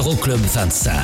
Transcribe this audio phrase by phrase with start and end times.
[0.00, 0.94] Euroclub 25.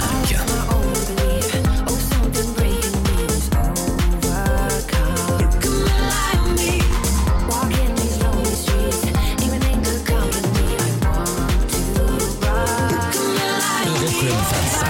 [13.87, 14.87] Euroclub 25.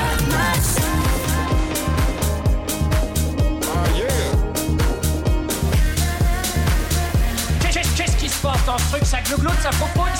[7.96, 9.18] Qu'est-ce qui se passe dans ce truc Ça
[9.60, 10.15] ça propose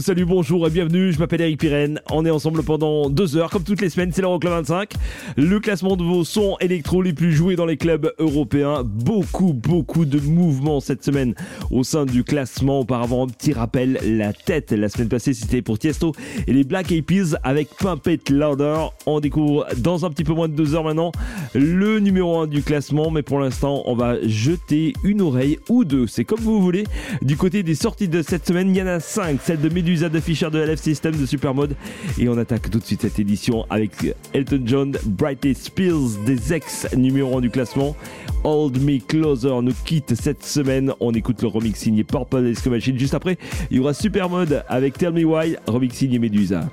[0.00, 3.62] Salut, bonjour et bienvenue, je m'appelle Eric Pirenne, on est ensemble pendant deux heures, comme
[3.62, 4.92] toutes les semaines, c'est l'Euroclub 25,
[5.36, 10.04] le classement de vos sons électro les plus joués dans les clubs européens, beaucoup, beaucoup
[10.04, 11.34] de mouvements cette semaine
[11.70, 15.78] au sein du classement, auparavant un petit rappel, la tête, la semaine passée c'était pour
[15.78, 16.12] Tiesto
[16.46, 20.34] et les Black Eyed Peas avec Pump It Louder, on découvre dans un petit peu
[20.34, 21.12] moins de deux heures maintenant
[21.54, 26.06] le numéro 1 du classement, mais pour l'instant on va jeter une oreille ou deux,
[26.06, 26.84] c'est comme vous voulez,
[27.22, 30.08] du côté des sorties de cette semaine, il y en a 5, celle de Medusa
[30.08, 31.76] de Fisher de LF System de Supermode.
[32.18, 33.92] Et on attaque tout de suite cette édition avec
[34.32, 37.94] Elton John, Brightest Spears des ex numéro 1 du classement.
[38.42, 40.92] Hold Me Closer nous quitte cette semaine.
[40.98, 42.98] On écoute le remix signé Purple Disco Machine.
[42.98, 43.38] Juste après,
[43.70, 46.68] il y aura Supermode avec Tell Me Why, remix signé Medusa.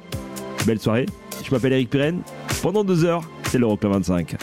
[0.66, 1.06] Belle soirée.
[1.46, 2.22] Je m'appelle Eric Pirenne.
[2.64, 4.38] Pendant deux heures, c'est l'Euroclub 25.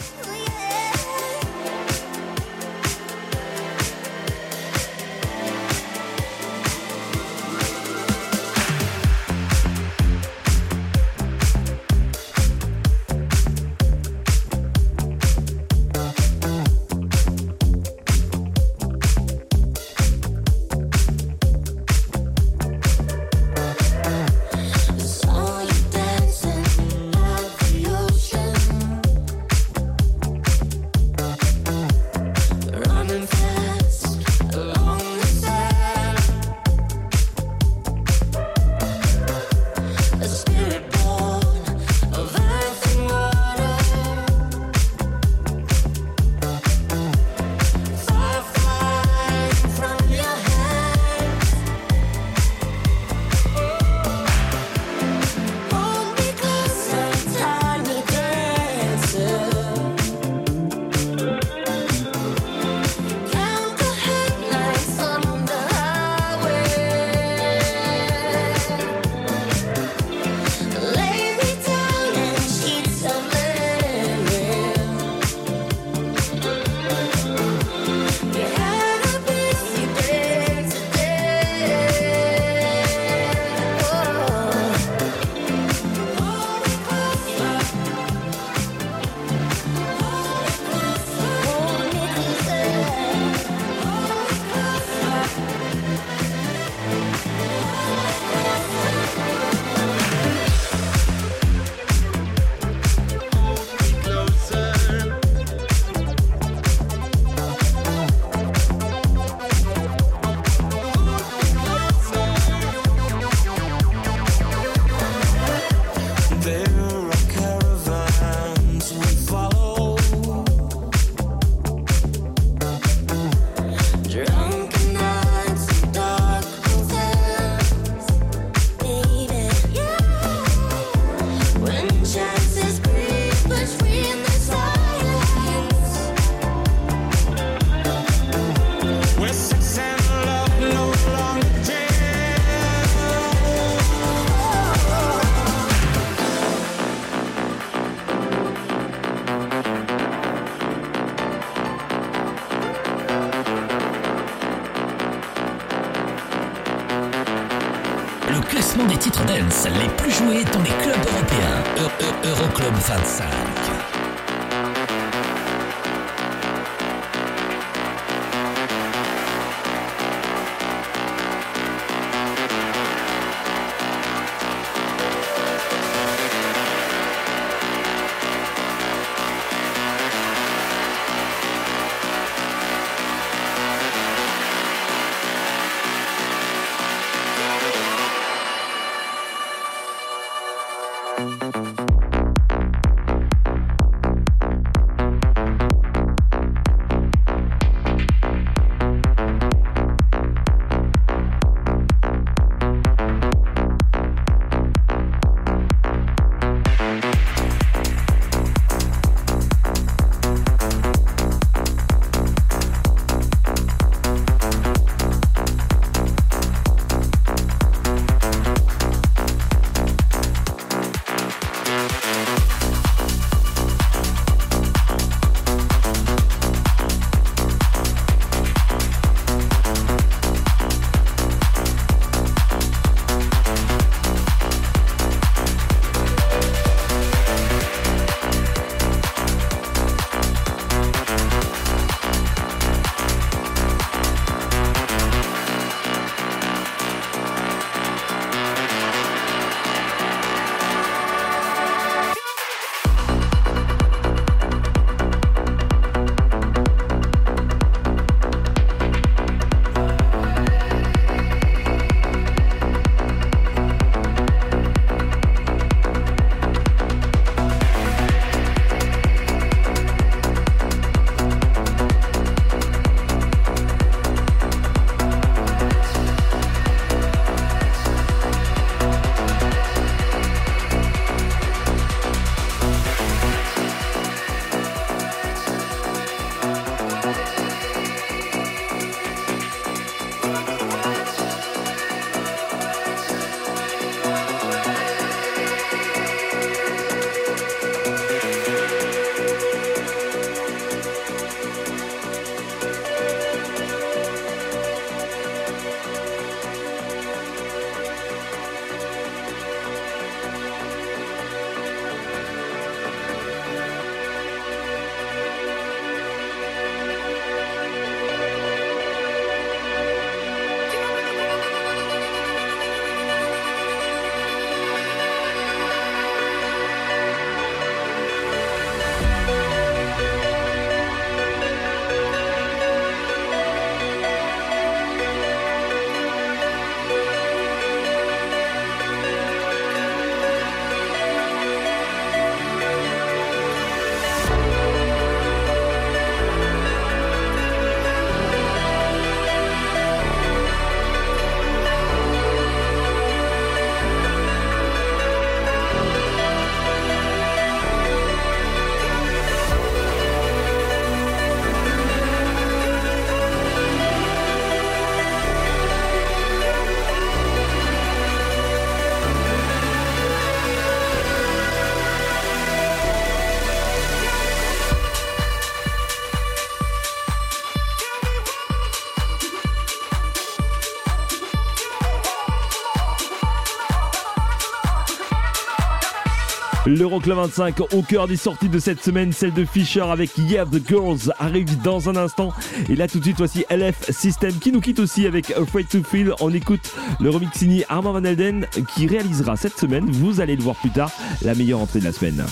[386.81, 390.67] L'Euroclub 25 au cœur des sorties de cette semaine, celle de Fisher avec Yeah the
[390.67, 392.33] Girls arrive dans un instant.
[392.69, 395.83] Et là tout de suite voici LF System qui nous quitte aussi avec Afraid to
[395.83, 396.15] Feel.
[396.21, 400.41] On écoute le remix signé Armand Van Elden qui réalisera cette semaine, vous allez le
[400.41, 400.89] voir plus tard,
[401.21, 402.25] la meilleure entrée de la semaine.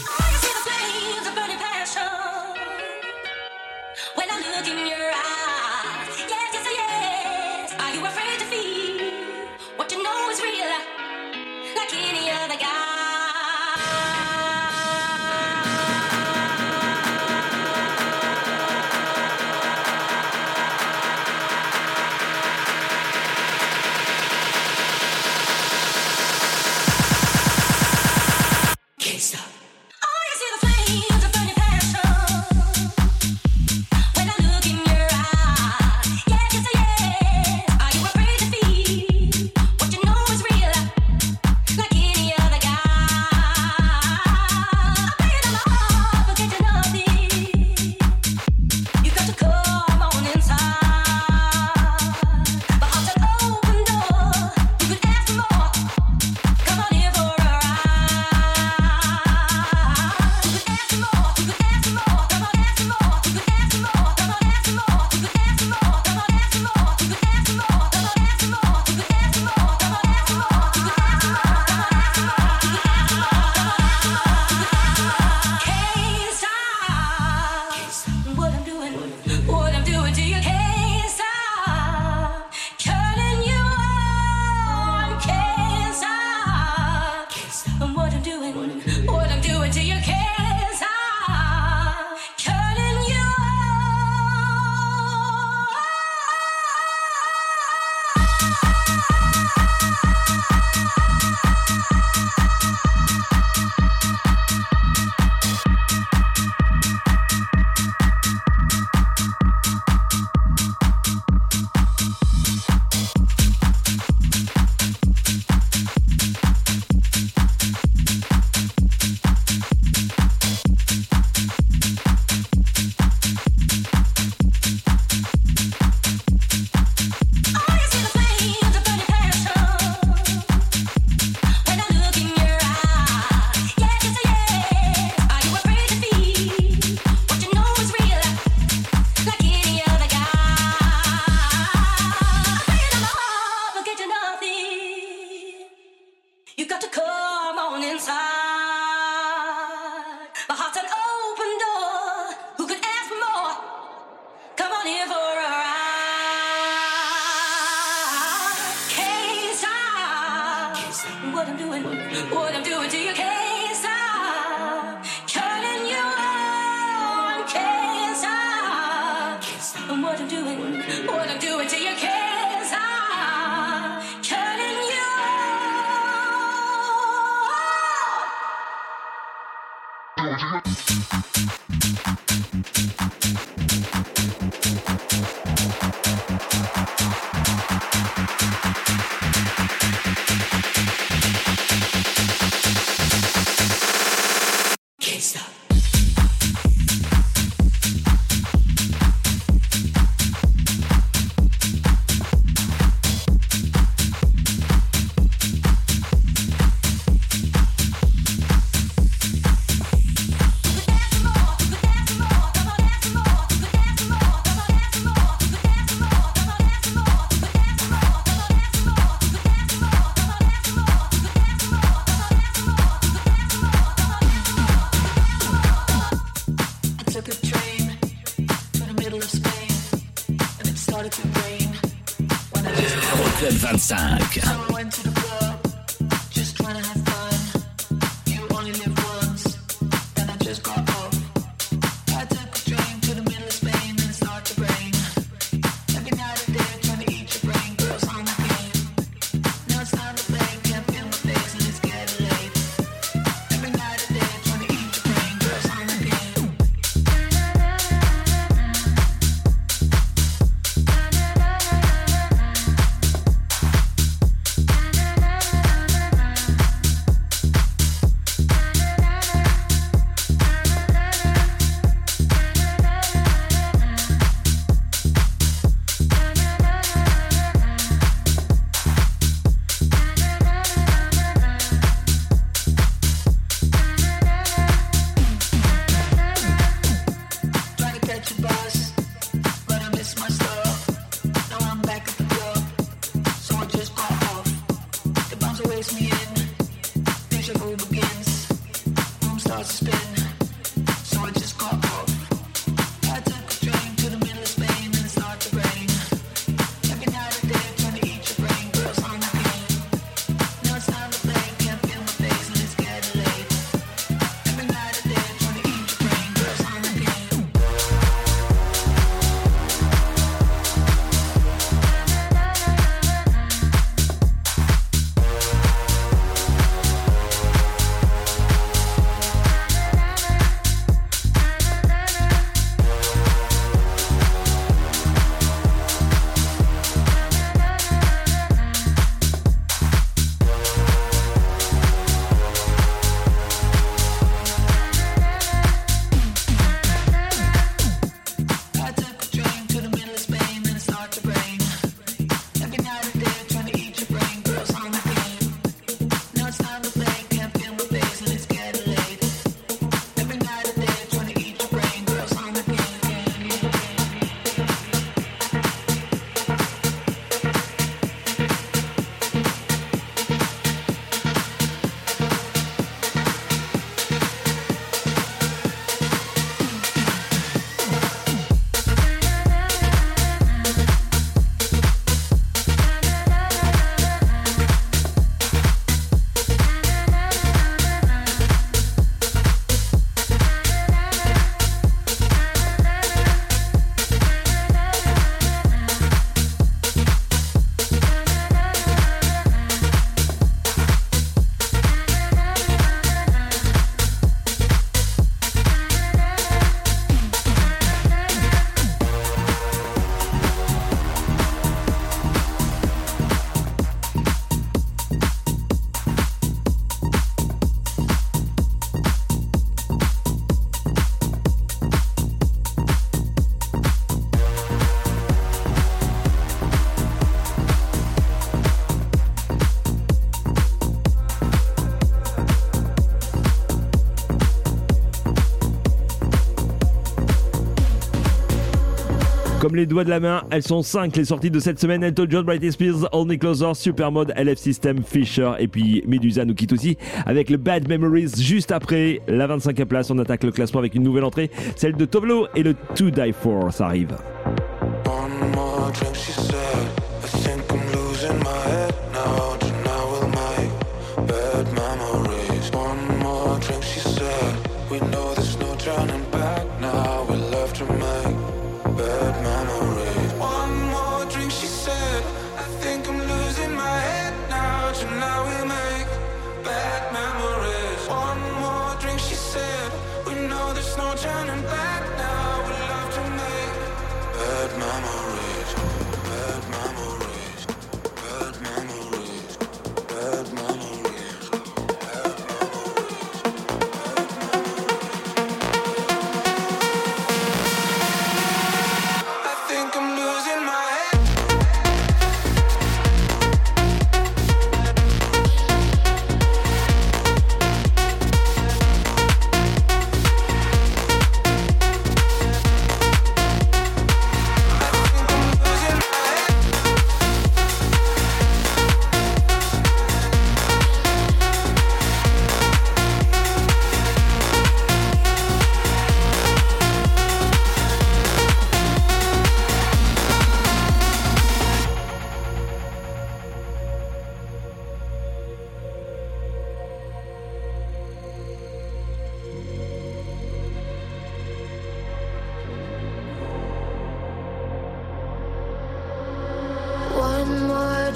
[439.73, 442.03] Les doigts de la main, elles sont 5 les sorties de cette semaine.
[442.03, 446.73] Elton John, Britney Spears, Only Closer, Supermode, LF System, Fisher et puis Medusa nous quitte
[446.73, 450.09] aussi avec le Bad Memories juste après la 25e place.
[450.11, 453.33] On attaque le classement avec une nouvelle entrée, celle de Tovlo et le To Die
[453.33, 453.69] For.
[453.79, 454.17] Arrive.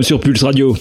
[0.00, 0.74] Sur Pulse Radio.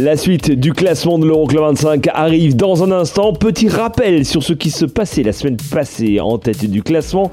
[0.00, 3.32] La suite du classement de l'Euroclub 25 arrive dans un instant.
[3.32, 7.30] Petit rappel sur ce qui se passait la semaine passée en tête du classement.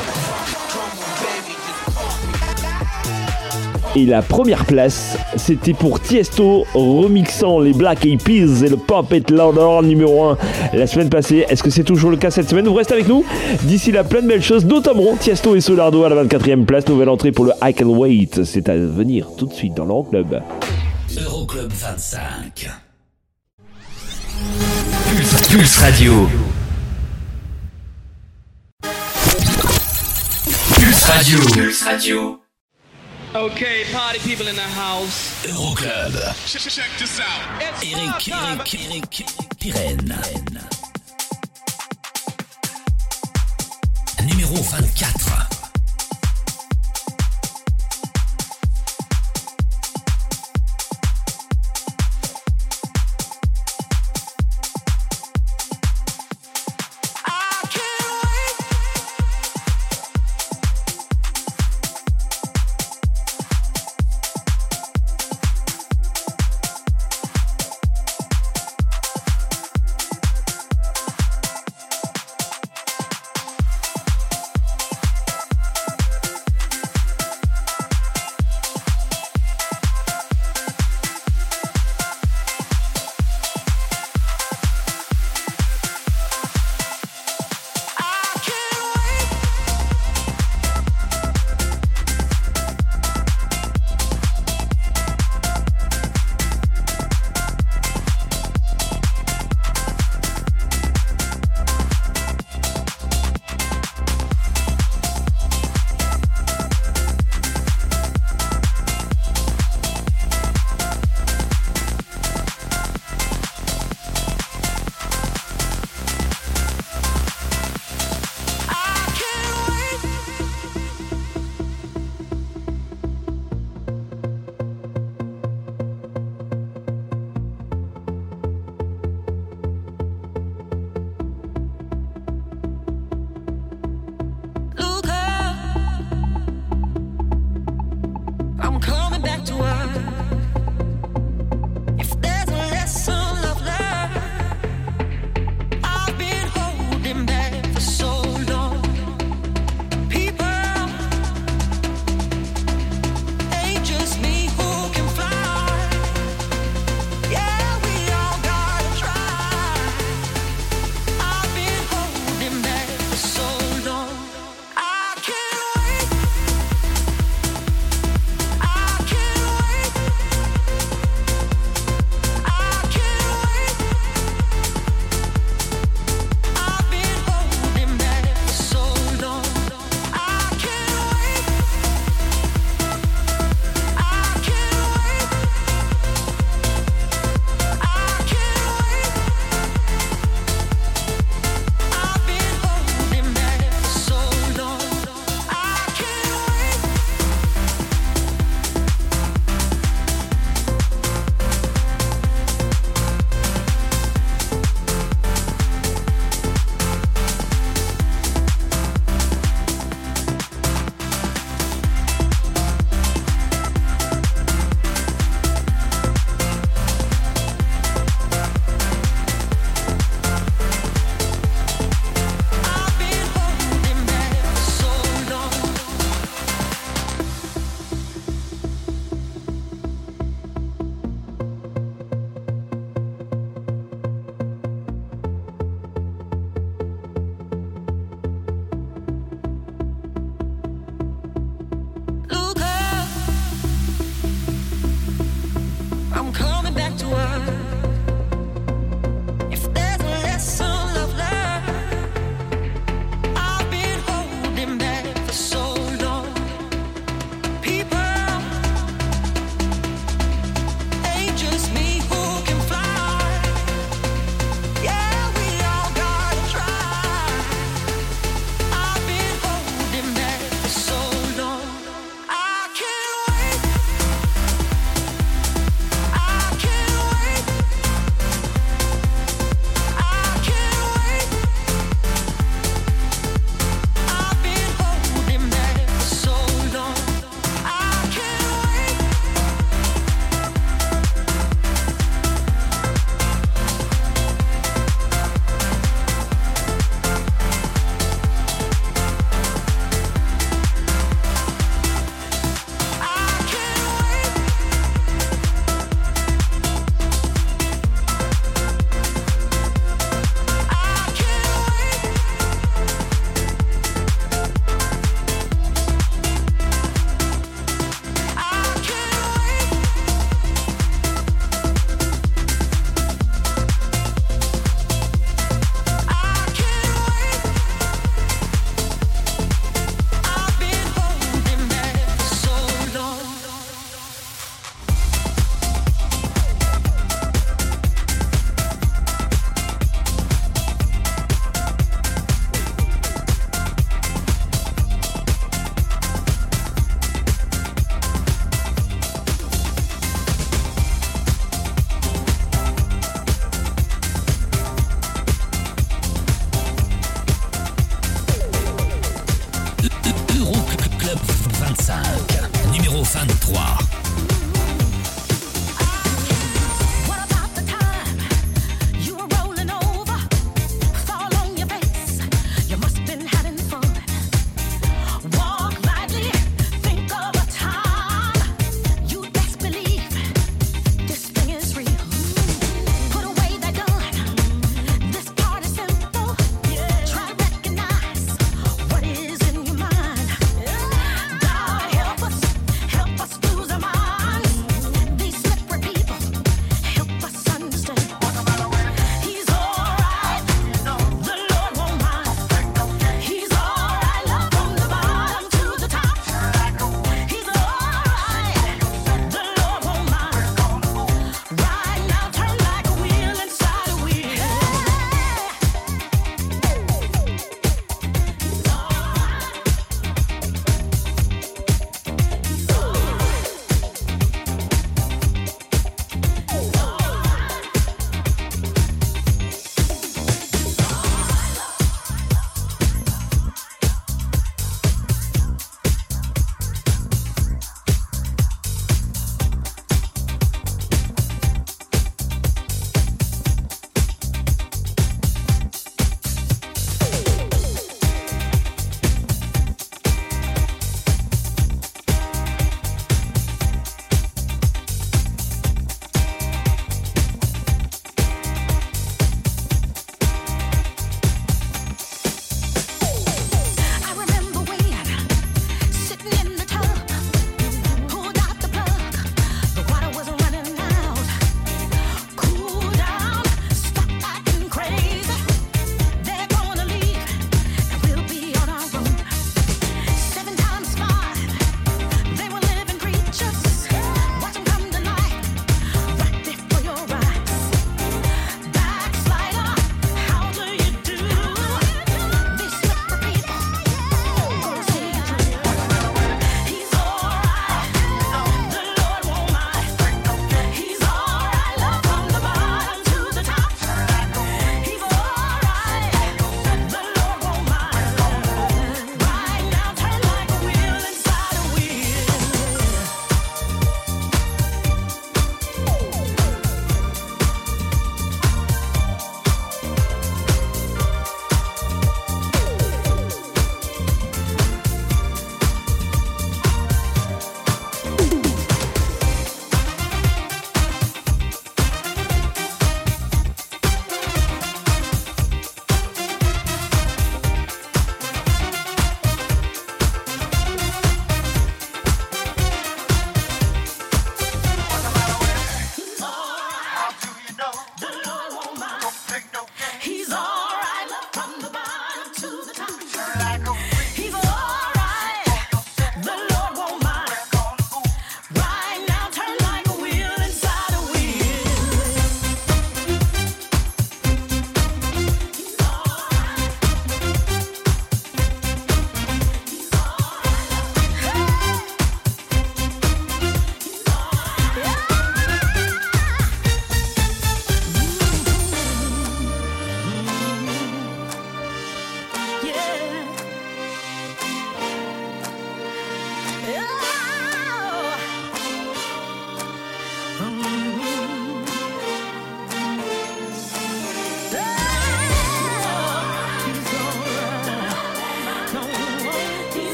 [3.96, 9.12] Et la première place, c'était pour Tiesto remixant les Black Eyed Peas et le Pop
[9.12, 10.38] It Louder numéro 1
[10.74, 11.46] la semaine passée.
[11.50, 13.26] Est-ce que c'est toujours le cas cette semaine Vous restez avec nous.
[13.64, 16.88] D'ici là, plein de belles choses, notamment Tiesto et Solardo à la 24e place.
[16.88, 18.44] Nouvelle entrée pour le I Can Wait.
[18.44, 20.42] C'est à venir tout de suite dans l'Euroclub.
[21.18, 22.70] Euroclub 25.
[25.10, 26.14] Pulse, Pulse Radio.
[30.76, 31.40] Pulse Radio.
[31.54, 32.39] Pulse Radio.
[33.36, 35.46] Okay, party people in the house.
[35.46, 36.14] Euroclub.
[36.48, 37.62] Check this out.
[37.62, 38.58] It's Eric, summertime.
[38.58, 39.26] Eric, Eric,
[39.60, 40.20] Pirenne.
[44.26, 45.49] Numéro 24.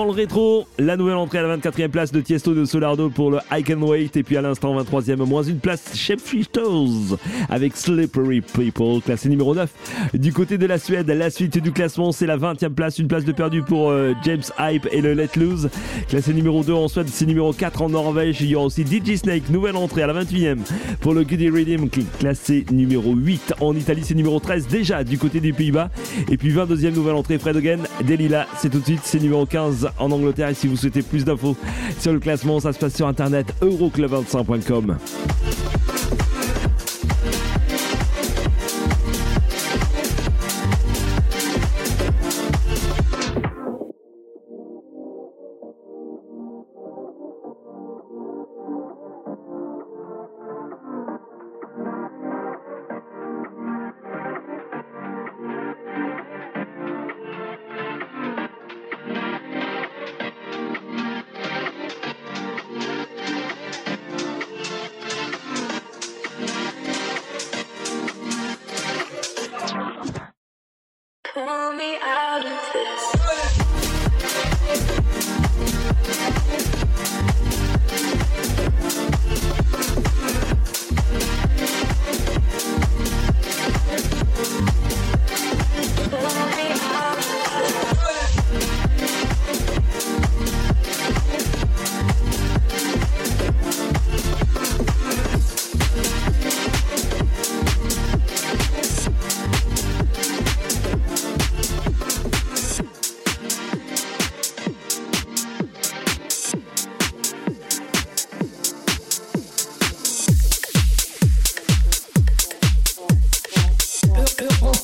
[0.00, 3.30] Dans le rétro, la nouvelle entrée à la 24e place de Tiesto de Solardo pour
[3.30, 4.16] le I Can Wait.
[4.16, 7.18] Et puis à l'instant, 23e, moins une place, Shapeshifters
[7.50, 9.70] avec Slippery People, classé numéro 9.
[10.14, 13.24] Du côté de la Suède, la suite du classement, c'est la 20e place, une place
[13.24, 15.68] de perdu pour euh, James Hype et le Let Loose.
[16.08, 18.40] Classé numéro 2 en Suède, c'est numéro 4 en Norvège.
[18.40, 20.58] Il y aura aussi DJ Snake, nouvelle entrée à la 28e
[21.00, 25.40] pour le Goody Rhythm, classé numéro 8 en Italie, c'est numéro 13 déjà du côté
[25.40, 25.90] des Pays-Bas.
[26.30, 29.90] Et puis 22e nouvelle entrée, Fred Hogan, Delila, c'est tout de suite, c'est numéro 15
[29.98, 30.48] en Angleterre.
[30.48, 31.56] Et si vous souhaitez plus d'infos
[31.98, 34.96] sur le classement, ça se passe sur internet euroclub25.com.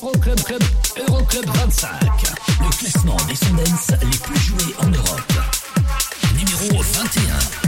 [0.01, 0.63] Euroclub Club,
[1.07, 1.91] Euroclub 25.
[2.61, 5.33] Le classement des Sundance les plus joués en Europe.
[6.35, 7.66] Numéro 21.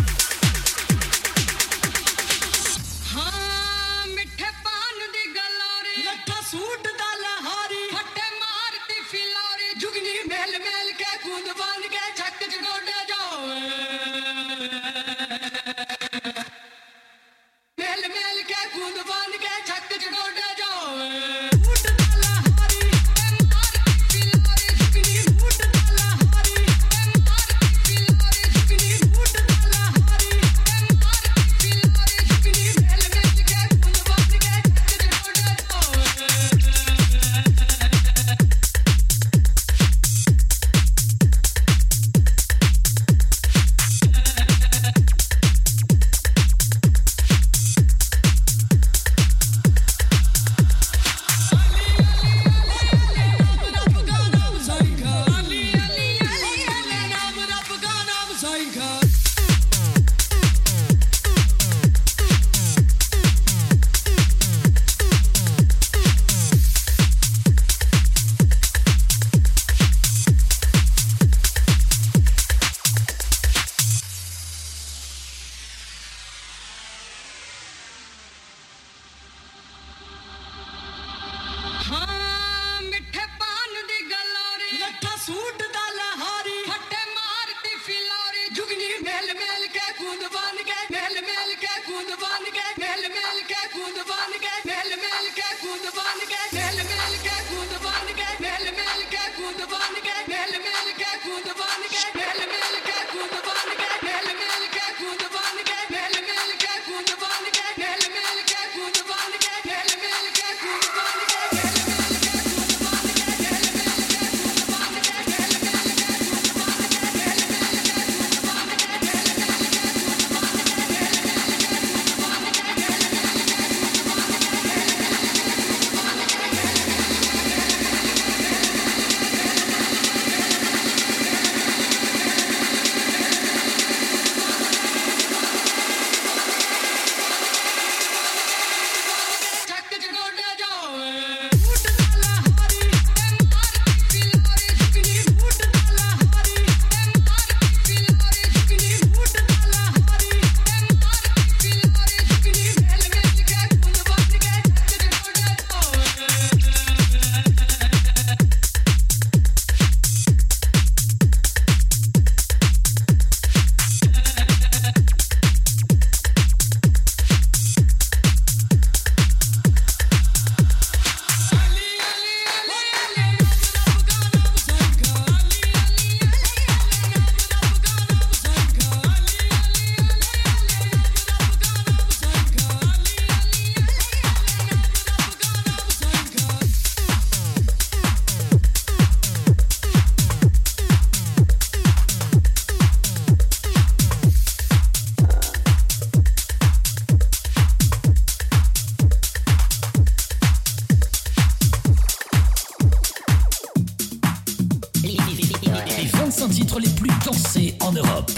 [206.80, 208.32] les plus dansés en Europe.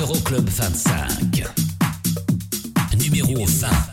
[0.00, 1.44] Euroclub 25.
[2.98, 3.89] Numéro 20.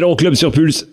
[0.00, 0.88] C'est l'Euroclub sur Pulse.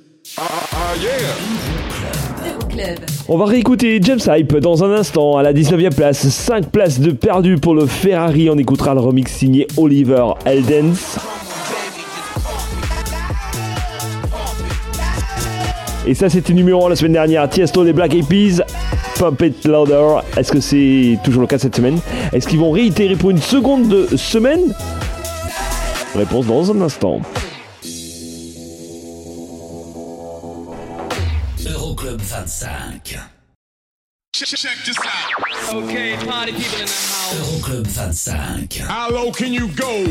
[3.29, 6.27] On va réécouter James Hype dans un instant à la 19e place.
[6.27, 8.49] 5 places de perdu pour le Ferrari.
[8.49, 11.19] On écoutera le remix signé Oliver Eldens.
[16.05, 17.49] Et ça, c'était numéro 1 la semaine dernière.
[17.49, 18.65] Tiesto des Black Eyed.
[19.17, 20.17] Pump It Louder.
[20.35, 21.99] Est-ce que c'est toujours le cas cette semaine?
[22.33, 24.73] Est-ce qu'ils vont réitérer pour une seconde semaine?
[26.13, 27.21] Réponse dans un instant.
[32.59, 33.03] 25.
[34.33, 35.73] Check, check this out.
[35.75, 37.61] Okay, party people in the house.
[37.61, 38.87] Euroclub 25.
[38.87, 40.05] How low can you go?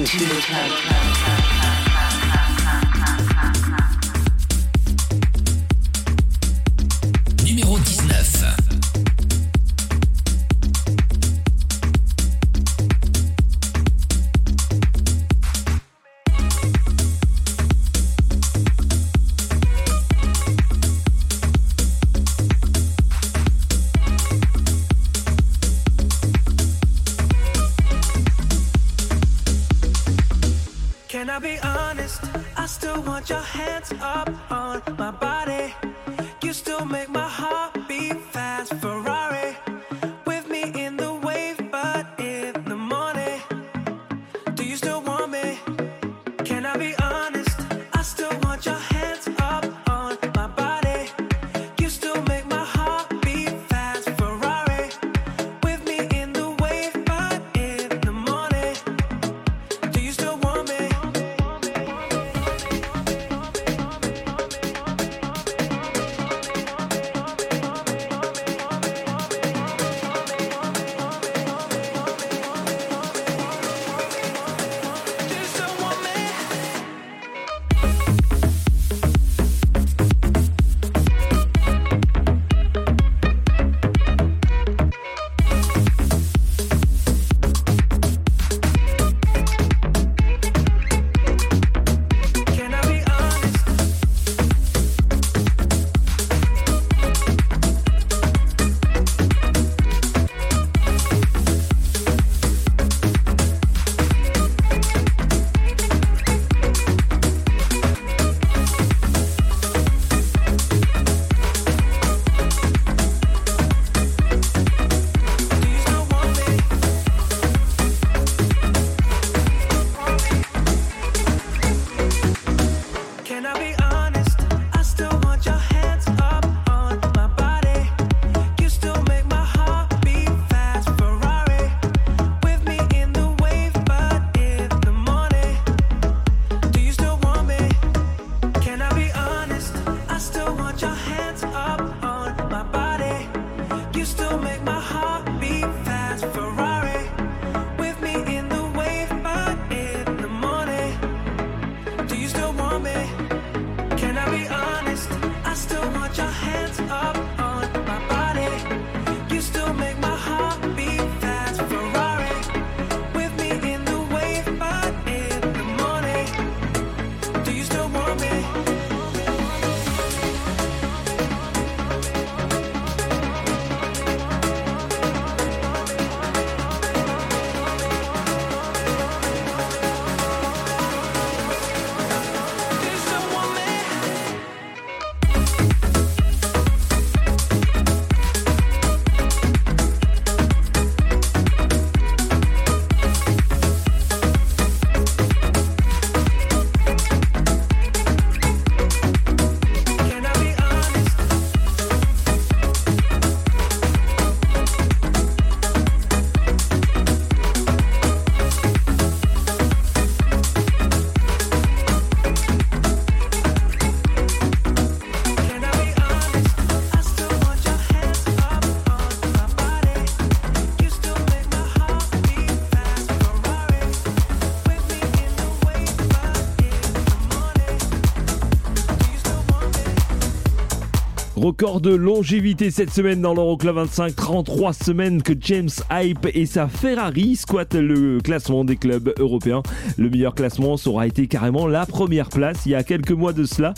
[231.46, 236.66] Record de longévité cette semaine dans l'Euroclub 25, 33 semaines que James Hype et sa
[236.66, 239.62] Ferrari squattent le classement des clubs européens.
[239.96, 243.44] Le meilleur classement aura été carrément la première place il y a quelques mois de
[243.44, 243.74] cela.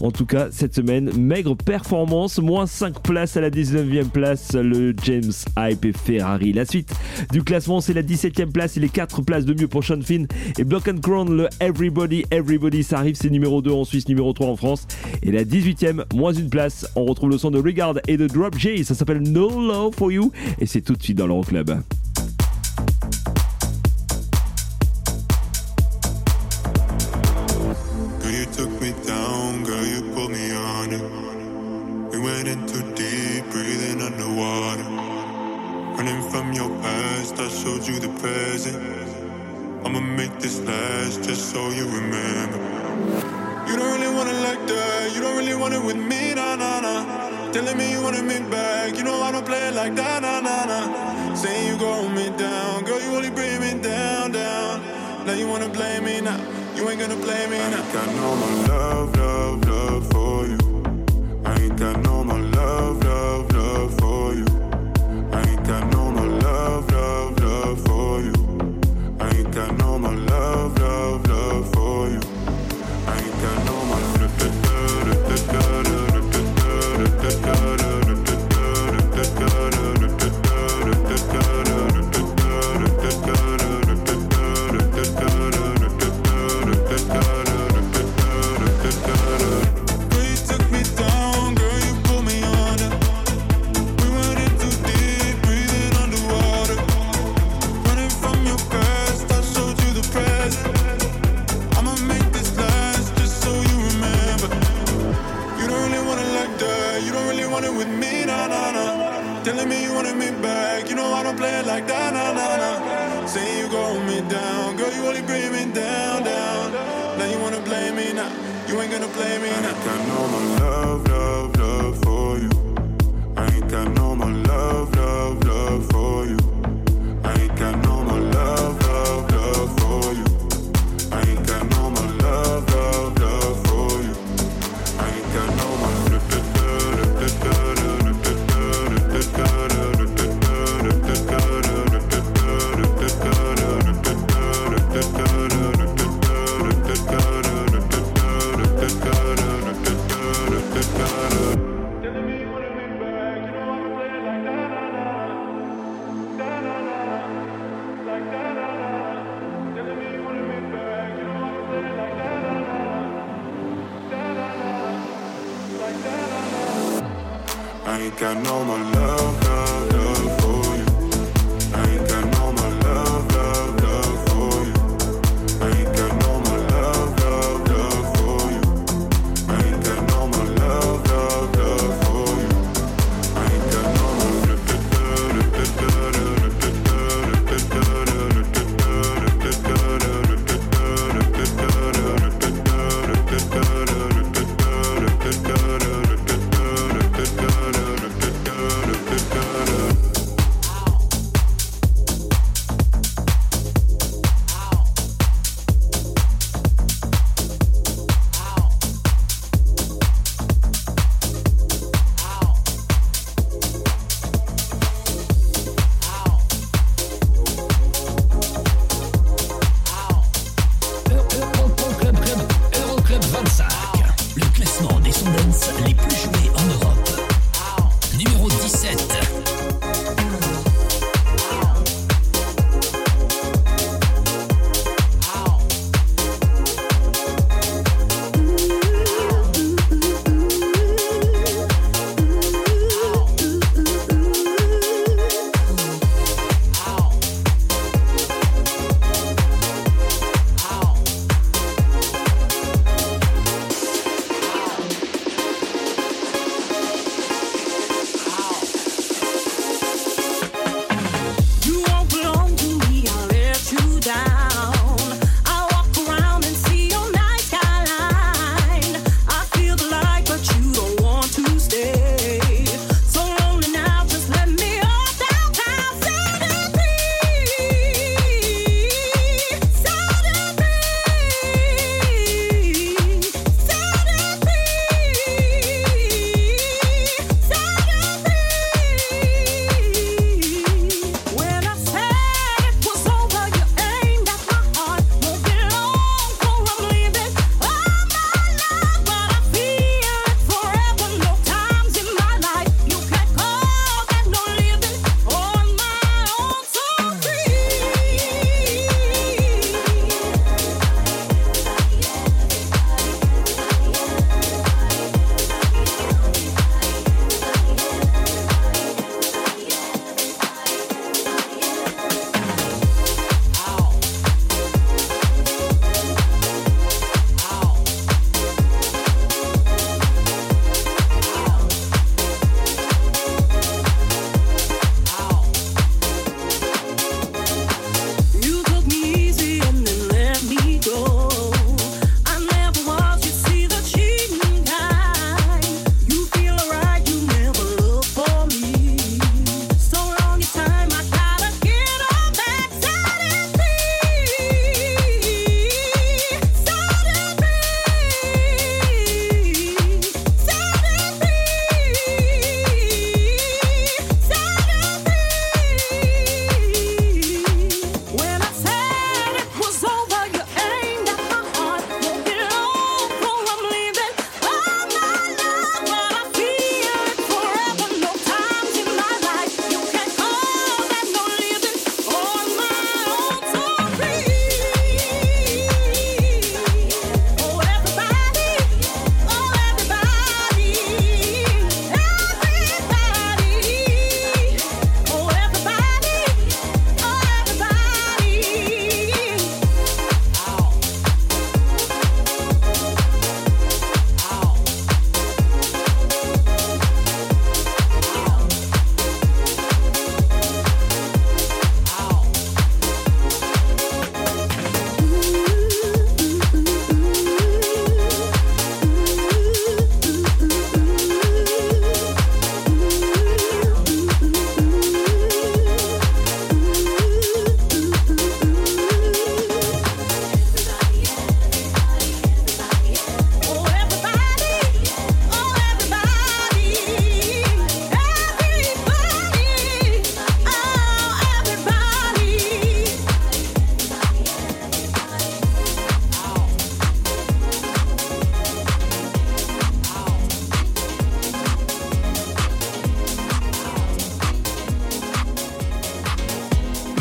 [0.00, 4.94] En tout cas, cette semaine, maigre performance, moins 5 places à la 19e place, le
[5.04, 6.54] James Hype et Ferrari.
[6.54, 6.91] La suite
[7.32, 7.80] du classement.
[7.80, 10.28] C'est la 17ème place et les 4 places de mieux pour Sean Finn.
[10.58, 13.16] Et Block and Crown, le Everybody, Everybody, ça arrive.
[13.16, 14.86] C'est numéro 2 en Suisse, numéro 3 en France.
[15.22, 16.86] Et la 18ème, moins une place.
[16.94, 18.84] On retrouve le son de Regard et de Drop J.
[18.84, 20.30] Ça s'appelle No Love for You.
[20.60, 21.66] Et c'est tout de suite dans l'Euroclub.
[21.66, 22.01] Club.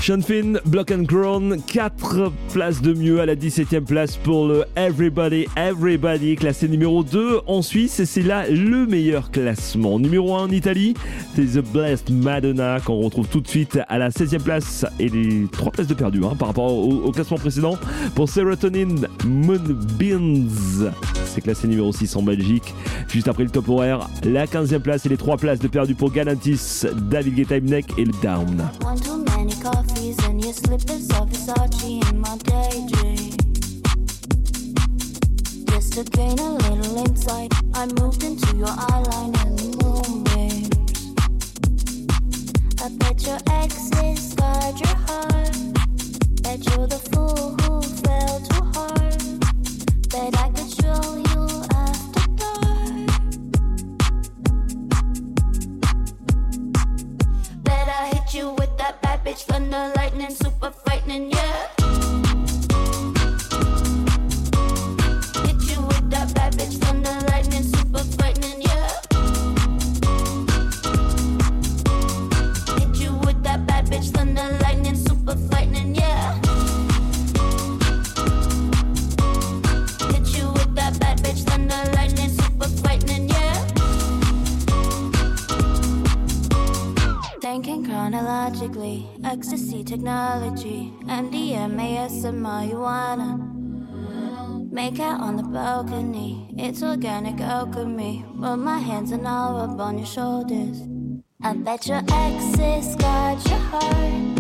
[0.02, 4.66] Sean Finn, Block and Crown, 4 places de mieux à la 17e place pour le
[4.76, 10.00] Everybody Everybody, classé numéro 2 en Suisse et c'est là le meilleur classement.
[10.00, 10.96] Numéro 1 en Italie,
[11.36, 15.46] c'est The Blessed Madonna qu'on retrouve tout de suite à la 16e place et les
[15.52, 17.78] 3 places de perdu hein, par rapport au, classement précédent
[18.16, 20.50] pour Serotonin Moonbeams.
[21.26, 22.74] C'est classé numéro 6 en Belgique.
[23.08, 26.12] Juste après le top horaire, la 15e place et les 3 places de perdu pour
[26.12, 27.62] Galantis, David Guetta et
[28.06, 28.64] le Down.
[29.62, 33.30] Coffees and your slippers of Versace in my daydream.
[35.68, 40.70] Just to gain a little insight, I moved into your eyeline and the moonbeams.
[42.82, 45.56] I bet your exes guard your heart.
[46.42, 49.22] Bet you're the fool who fell too hard.
[50.10, 51.31] Bet I could show you
[59.32, 61.68] bitch thunder lightning, super frightening, yeah.
[65.46, 67.21] Hit you with that bad bitch thunder
[88.12, 93.40] chronologically, ecstasy technology, MDMA, some marijuana.
[94.70, 98.26] Make out on the balcony, it's organic alchemy.
[98.36, 100.82] Rub my hands and I'll rub on your shoulders.
[101.42, 104.36] I bet your exes got your heart.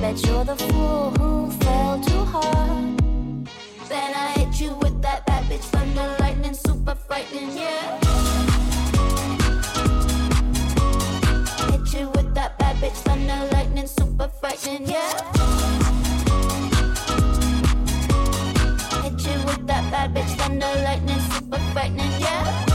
[0.00, 2.98] Bet you're the fool who fell too hard.
[3.88, 8.00] Then I hit you with that bad bitch thunder lightning, super frightening, yeah.
[11.70, 12.25] Hit you with
[12.80, 15.12] bitch thunder lightning, super frightening, yeah.
[19.02, 22.65] Hit you with that bad bitch thunder lightning, super frightening, yeah.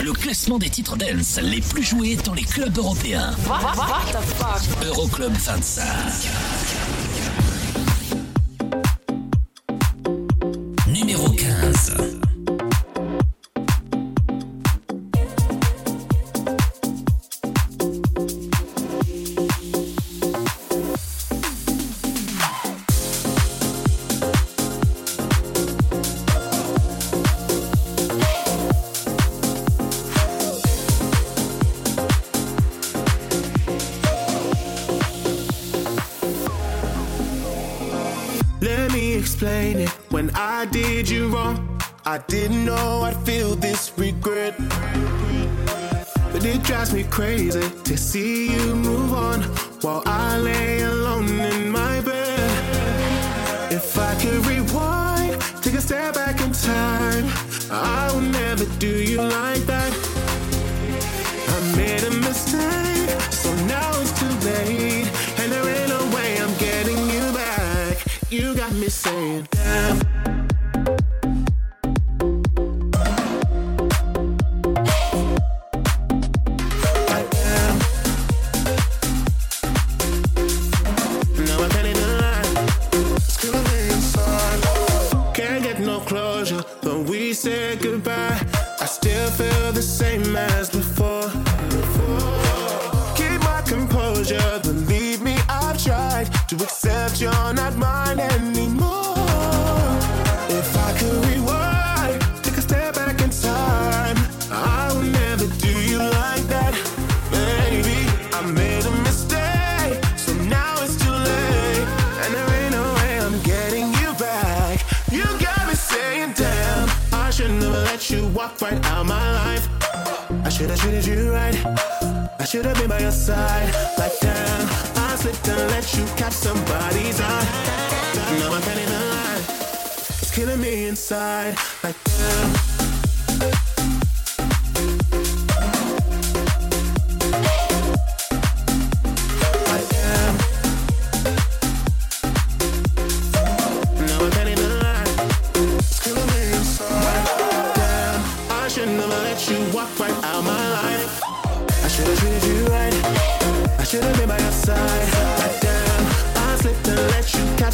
[0.00, 3.34] Le classement des titres dance les plus joués dans les clubs européens.
[4.84, 5.84] Euroclub 25.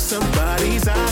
[0.00, 1.09] somebody's eyes.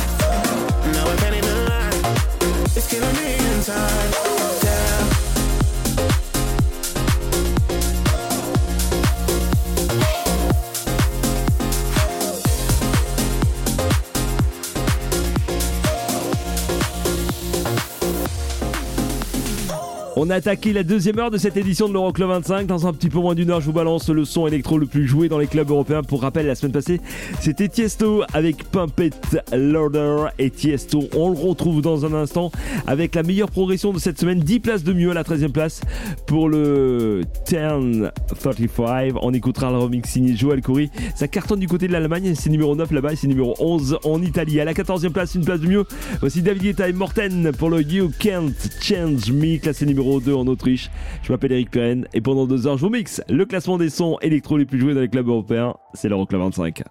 [20.29, 22.67] On a attaqué la deuxième heure de cette édition de l'Euroclub 25.
[22.67, 25.07] Dans un petit peu moins d'une heure, je vous balance le son électro le plus
[25.07, 26.03] joué dans les clubs européens.
[26.03, 27.01] Pour rappel, la semaine passée,
[27.41, 29.13] c'était Tiesto avec Pumpet
[29.57, 31.05] Loader et Tiesto.
[31.17, 32.53] On le retrouve dans un instant
[32.87, 34.41] avec la meilleure progression de cette semaine.
[34.41, 35.81] 10 places de mieux à la 13e place
[36.27, 39.15] pour le 1035.
[39.23, 40.91] On écoutera le remix signé Joël Coury.
[41.15, 42.35] Ça cartonne du côté de l'Allemagne.
[42.35, 44.61] C'est numéro 9 là-bas et c'est numéro 11 en Italie.
[44.61, 45.85] À la 14e place, une place de mieux.
[46.21, 48.53] Voici David Guetta et Morten pour le You Can't
[48.83, 50.91] Change Me, classé numéro 2 en Autriche.
[51.23, 54.19] Je m'appelle Eric Perren et pendant deux heures, je vous mixe le classement des sons
[54.23, 55.75] électro les plus joués dans les clubs européens.
[55.95, 56.81] C'est l'Euroclub 25.
[56.81, 56.83] I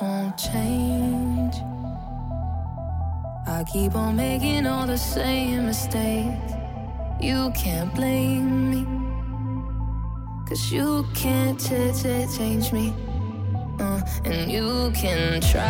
[0.00, 1.54] won't change.
[3.48, 6.54] I keep on making all the same mistakes.
[7.20, 8.84] You can't blame me.
[10.48, 12.92] Cause you can't ch- ch- change me.
[13.80, 15.62] Uh, and you can try.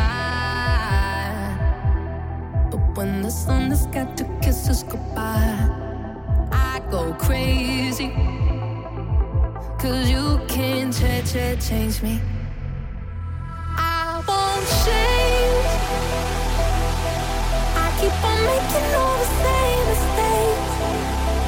[2.71, 5.69] But when the sun has got to kiss us goodbye,
[6.57, 8.11] I go crazy.
[9.79, 12.21] Cause you can't ch- ch- change me.
[13.65, 15.69] I won't change.
[17.65, 20.75] I keep on making all the same mistakes.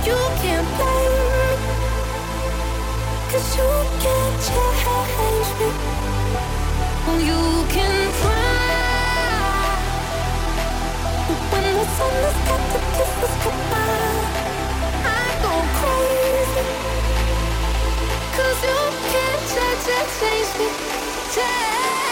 [0.08, 1.78] You can't blame me.
[3.30, 3.70] Cause you
[4.04, 5.70] can't change me.
[7.30, 7.42] You
[7.74, 9.92] can try.
[11.28, 14.37] But when the sun has got to kiss us goodbye.
[18.36, 18.80] Cause you
[19.12, 19.82] can't change,
[20.20, 20.68] change, me.
[21.34, 22.07] Change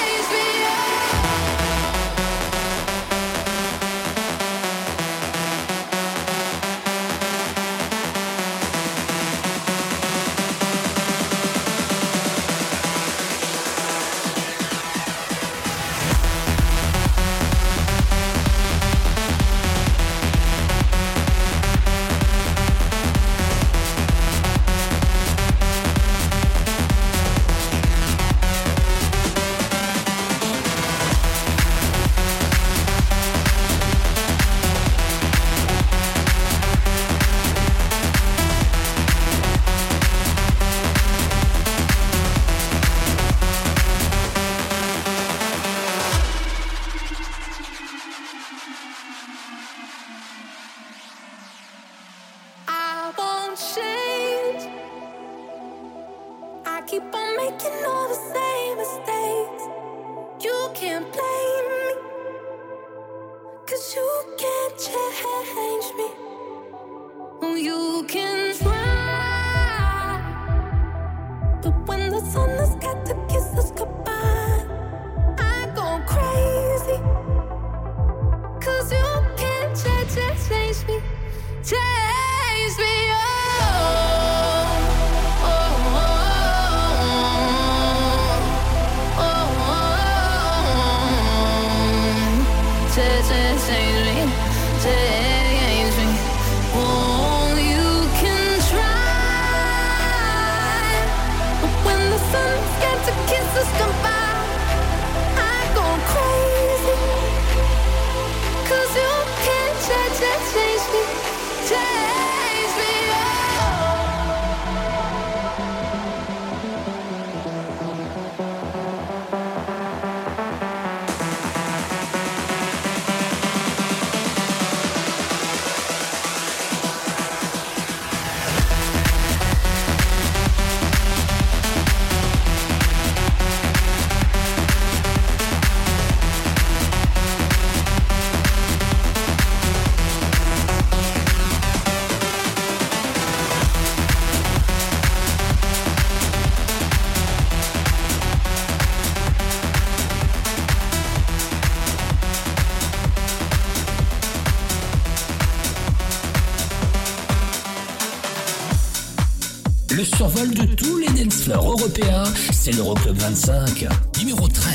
[161.86, 163.86] européens, c'est l'Euroclub 25,
[164.18, 164.65] numéro 13.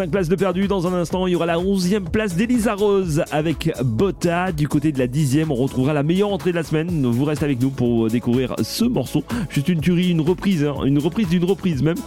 [0.00, 1.26] 5 places de perdu dans un instant.
[1.26, 4.50] Il y aura la 11e place d'Elisa Rose avec Botta.
[4.50, 7.04] Du côté de la 10e, on retrouvera la meilleure entrée de la semaine.
[7.04, 9.22] Vous restez avec nous pour découvrir ce morceau.
[9.50, 10.74] Juste une tuerie, une reprise, hein.
[10.86, 11.98] une reprise d'une reprise même.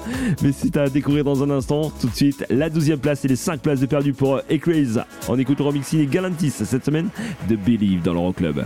[0.42, 1.92] Mais c'est à découvrir dans un instant.
[2.02, 5.04] Tout de suite, la 12e place et les 5 places de perdu pour Ecraze.
[5.30, 7.10] On écoute le signé Galantis cette semaine
[7.48, 8.66] de Believe dans l'Euro Club.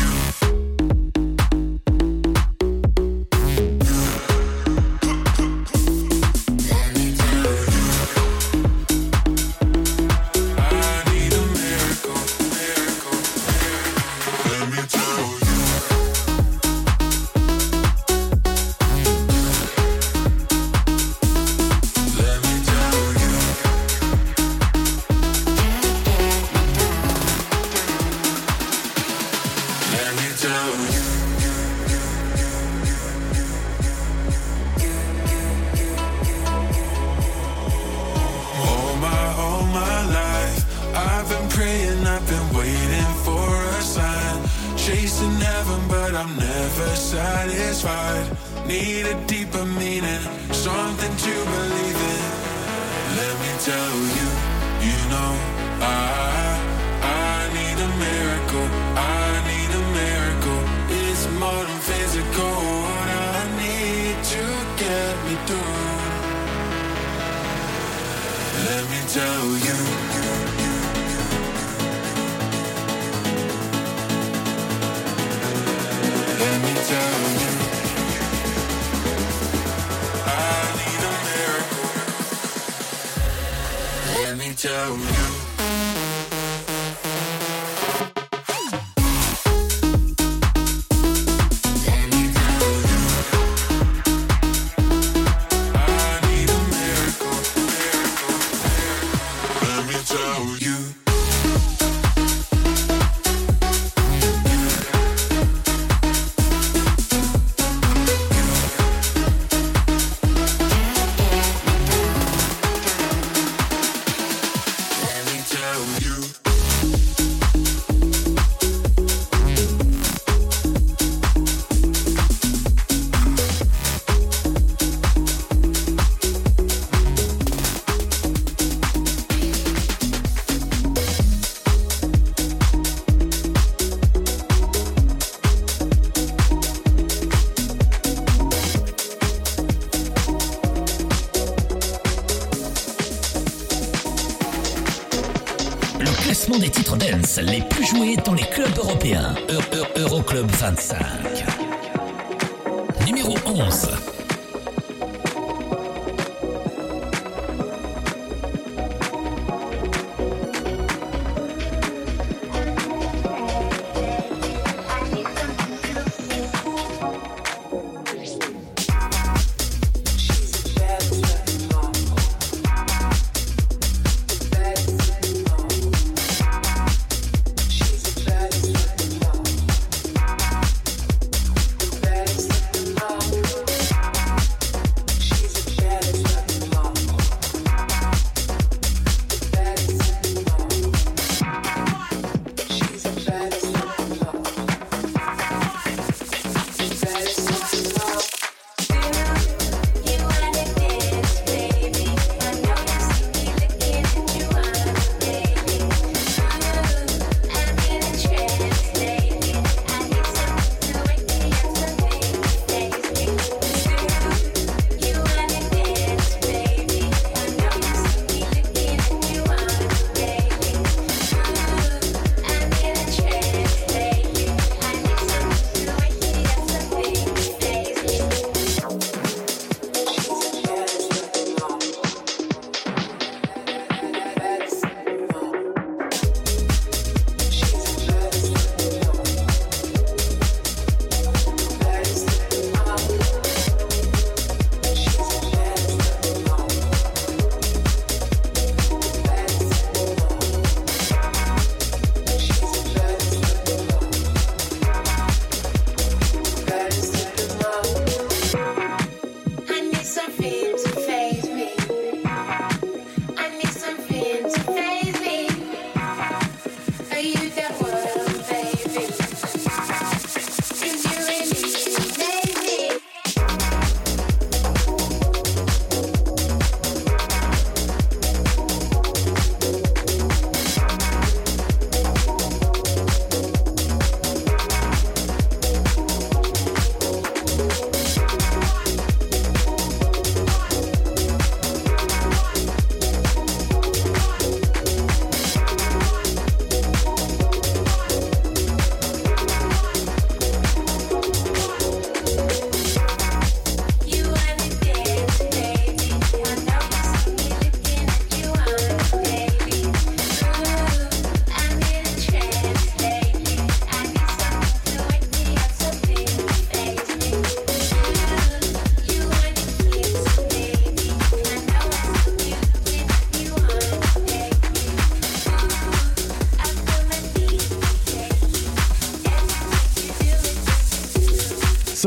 [147.39, 149.35] les plus joués dans les clubs européens.
[149.49, 151.00] Eu- Eu- Euroclub 25.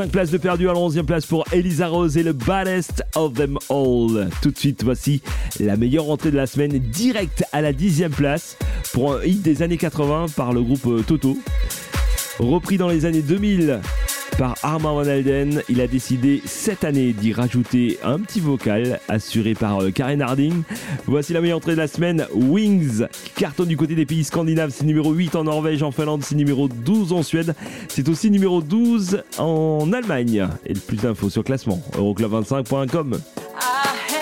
[0.05, 3.33] 5 places de perdu à la 11e place pour Elisa Rose et le baddest of
[3.33, 4.29] them all.
[4.43, 5.23] Tout de suite, voici
[5.59, 8.59] la meilleure entrée de la semaine, direct à la 10e place
[8.93, 11.39] pour un hit des années 80 par le groupe Toto.
[12.39, 13.81] Repris dans les années 2000
[14.37, 19.55] par Armand Van Helden, il a décidé cette année d'y rajouter un petit vocal assuré
[19.55, 20.63] par euh, Karen Harding.
[21.07, 24.71] Voici la meilleure entrée de la semaine, Wings, qui cartonne du côté des pays scandinaves,
[24.75, 27.55] c'est numéro 8 en Norvège, en Finlande, c'est numéro 12 en Suède,
[27.89, 30.49] c'est aussi numéro 12 en Allemagne.
[30.67, 33.19] Et plus d'infos sur classement, euroclub25.com.
[33.61, 34.14] I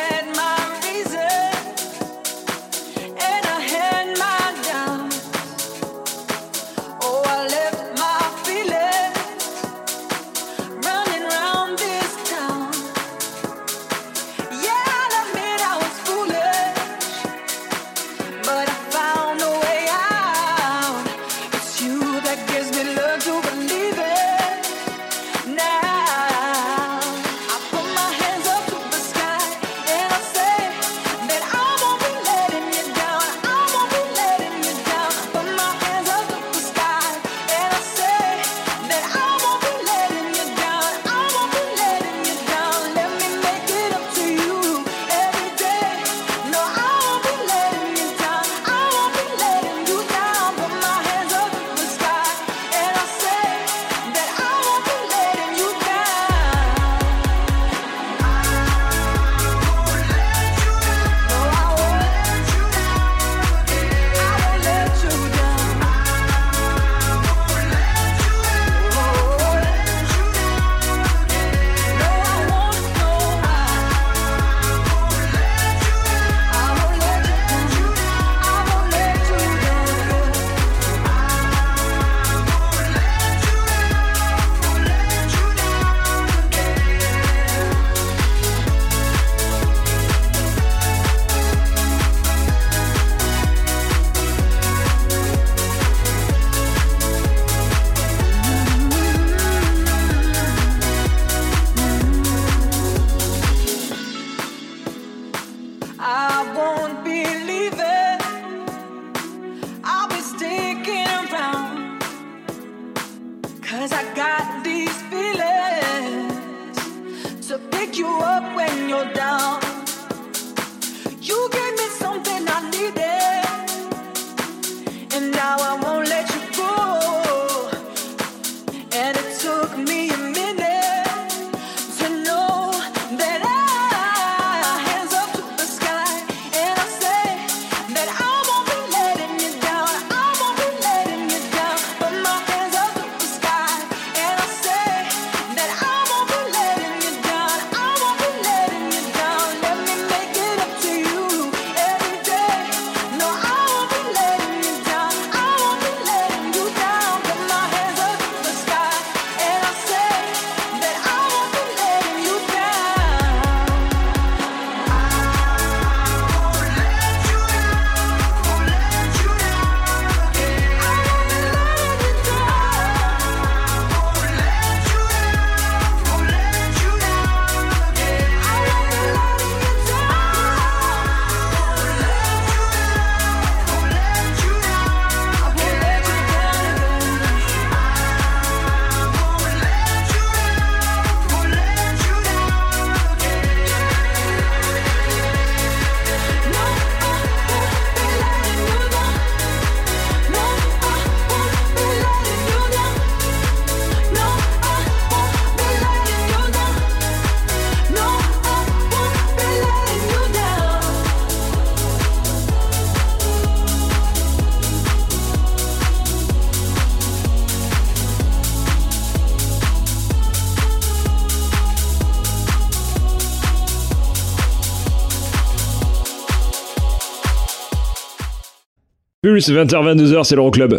[229.33, 230.79] Plus 20h-22h, c'est l'Euroclub.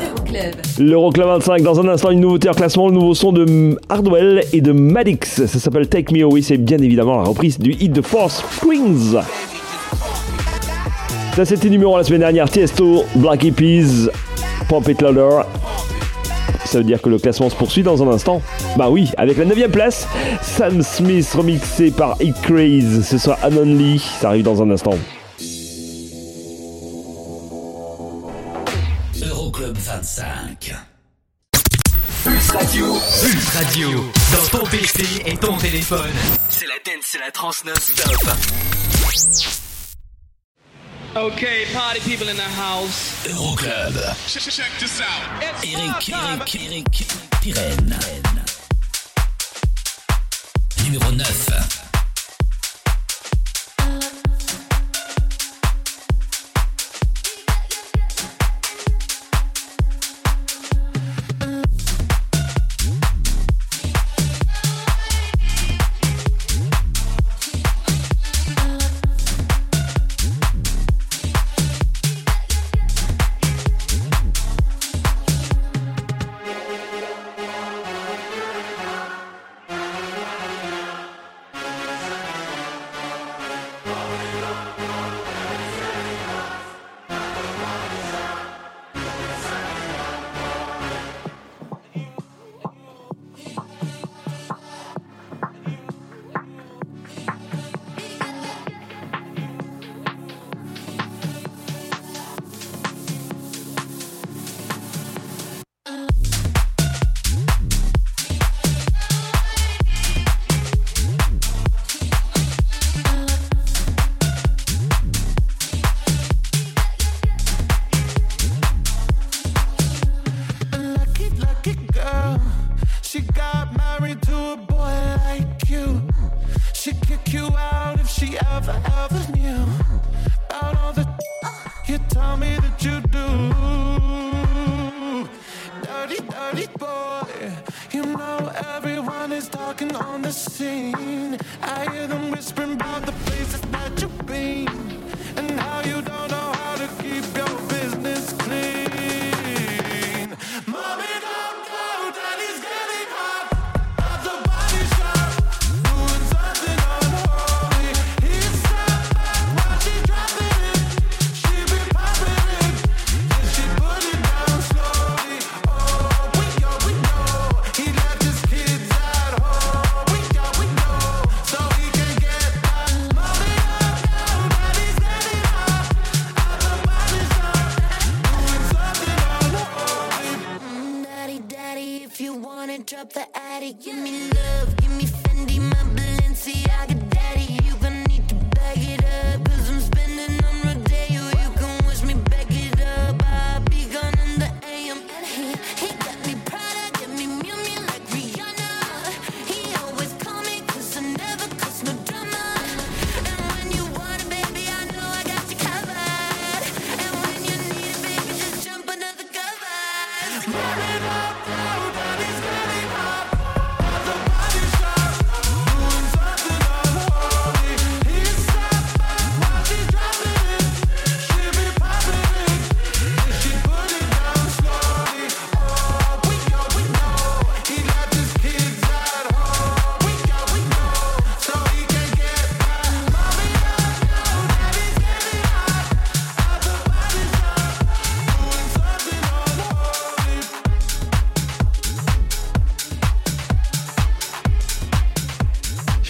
[0.00, 0.54] Euroclub.
[0.78, 4.62] L'Euroclub 25, dans un instant, une nouveauté en classement, le nouveau son de Hardwell et
[4.62, 5.44] de Madix.
[5.44, 9.18] Ça s'appelle Take Me Away, c'est bien évidemment la reprise du hit de Force Springs.
[11.36, 12.48] Ça, c'était numéro la semaine dernière.
[12.48, 14.08] Tiesto, Black Eyed Peas,
[14.70, 15.42] Pump It Louder.
[16.64, 18.40] Ça veut dire que le classement se poursuit dans un instant.
[18.78, 20.08] Bah oui, avec la 9ème place,
[20.40, 23.06] Sam Smith remixé par It Craze.
[23.06, 24.94] Ce soir Anon Lee, ça arrive dans un instant.
[30.02, 30.74] 25.
[32.24, 32.86] Pulse Radio.
[33.20, 34.12] Pulse Radio.
[34.32, 36.10] Dans ton PC et ton téléphone.
[36.48, 38.12] C'est la dance, c'est la trans non-stop.
[41.14, 43.24] Okay, party people in the house.
[43.30, 43.94] Euroclub.
[44.26, 45.40] Check, check this out.
[45.40, 46.08] It's Eric.
[46.08, 47.06] Eric, Eric
[47.40, 47.96] Pirenne.
[50.84, 51.81] Numéro 9.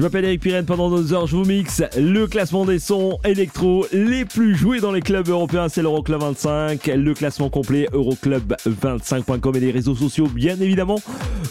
[0.02, 3.86] Je m'appelle Eric Pirenne, pendant nos heures je vous mixe le classement des sons électro
[3.92, 9.60] les plus joués dans les clubs européens, c'est l'Euroclub 25, le classement complet euroclub25.com et
[9.60, 10.98] les réseaux sociaux bien évidemment,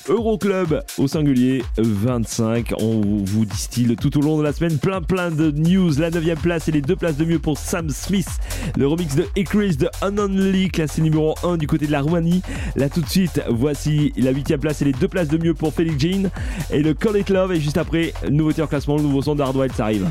[0.07, 5.31] Euroclub au singulier 25, on vous distille tout au long de la semaine plein plein
[5.31, 8.29] de news, la 9 place et les deux places de mieux pour Sam Smith,
[8.77, 12.41] le remix de Ecris de Unonly classé numéro 1 du côté de la Roumanie,
[12.75, 15.73] là tout de suite voici la 8 place et les deux places de mieux pour
[15.73, 16.29] Felix Jean.
[16.71, 17.53] Et le Call It Love.
[17.53, 20.09] Et juste après nouveauté en classement, le nouveau son de Hardwild, ça arrive.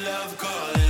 [0.00, 0.81] love calling.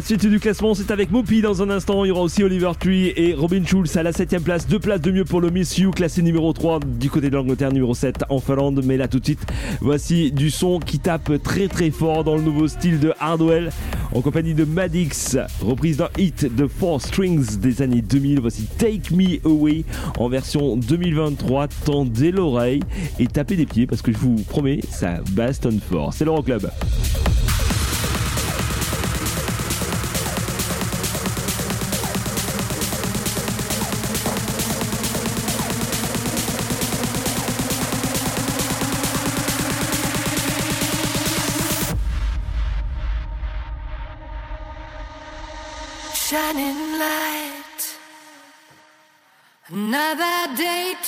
[0.00, 2.06] La suite du classement, c'est avec Mopi dans un instant.
[2.06, 4.66] Il y aura aussi Oliver Tree et Robin Schulz à la 7ème place.
[4.66, 7.70] Deux places de mieux pour le Miss You, classé numéro 3 du côté de l'Angleterre,
[7.70, 8.80] numéro 7 en Finlande.
[8.82, 9.44] Mais là, tout de suite,
[9.82, 13.72] voici du son qui tape très très fort dans le nouveau style de Hardwell
[14.14, 18.40] en compagnie de Madix, reprise d'un hit de Four Strings des années 2000.
[18.40, 19.84] Voici Take Me Away
[20.18, 21.68] en version 2023.
[21.84, 22.80] Tendez l'oreille
[23.18, 26.14] et tapez des pieds parce que je vous promets, ça bastonne fort.
[26.14, 26.70] C'est l'Euroclub.
[26.88, 27.19] shining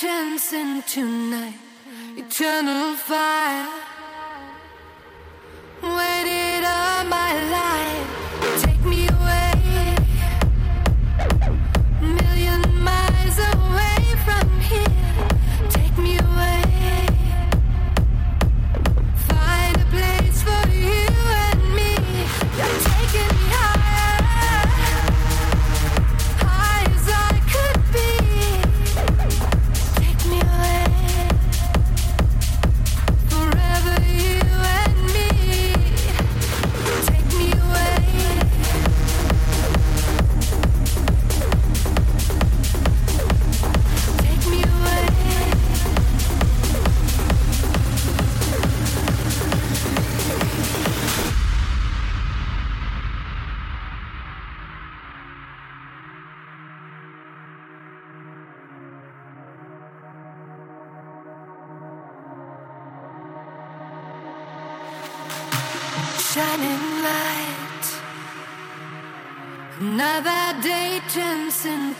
[0.03, 1.57] chance in tonight,
[2.17, 3.92] eternal fire.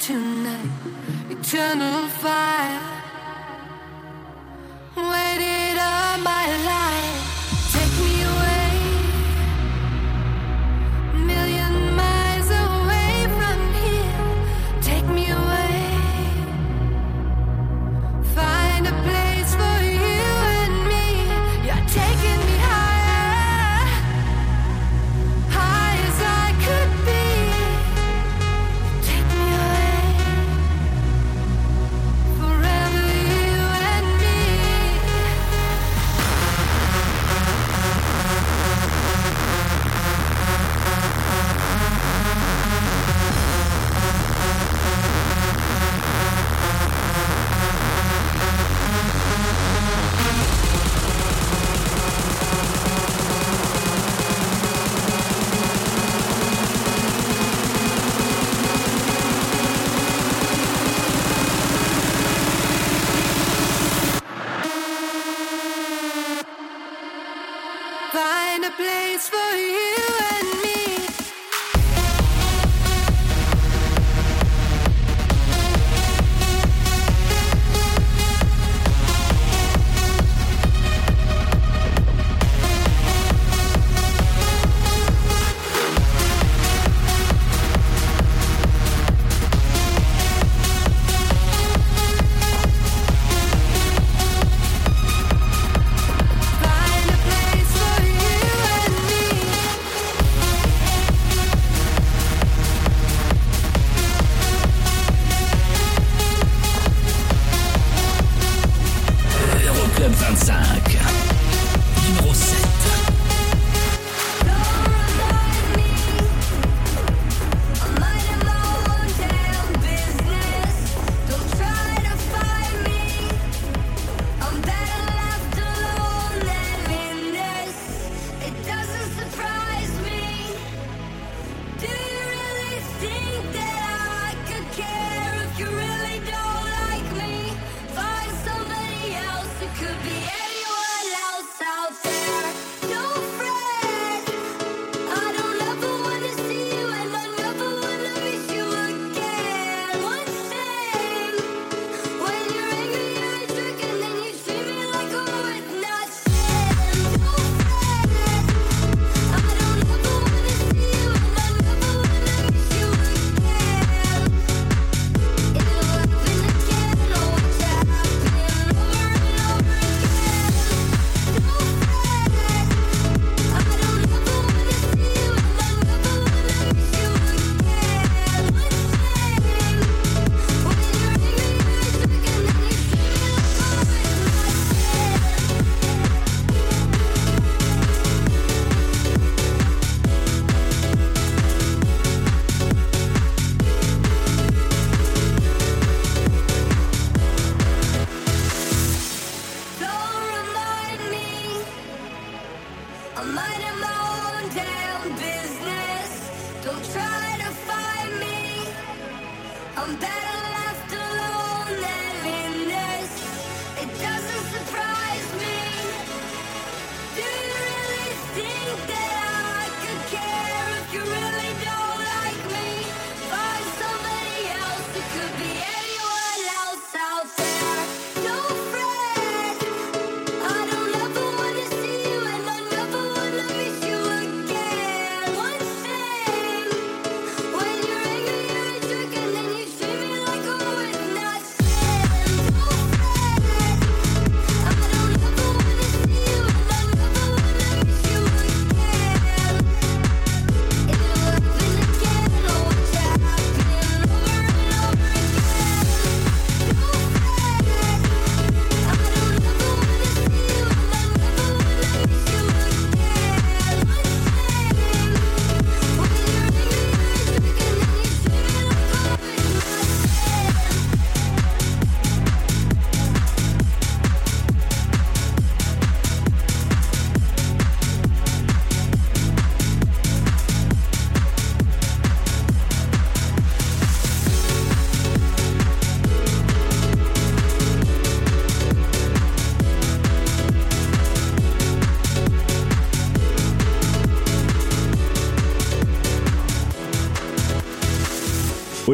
[0.05, 0.69] tonight,
[1.29, 3.12] eternal fire.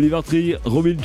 [0.10, 0.96] Oliver Tree, Robin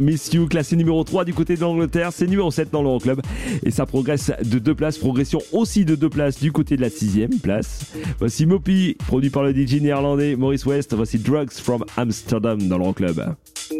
[0.00, 3.20] Miss You, classé numéro 3 du côté de l'Angleterre, c'est numéro 7 dans l'Euroclub
[3.64, 6.90] et ça progresse de deux places, progression aussi de deux places du côté de la
[6.90, 7.92] sixième place.
[8.18, 13.14] Voici Mopi, produit par le DJ néerlandais Maurice West, voici Drugs from Amsterdam dans l'Euroclub.
[13.14, 13.79] club.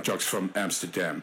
[0.00, 1.22] Trucks from Amsterdam.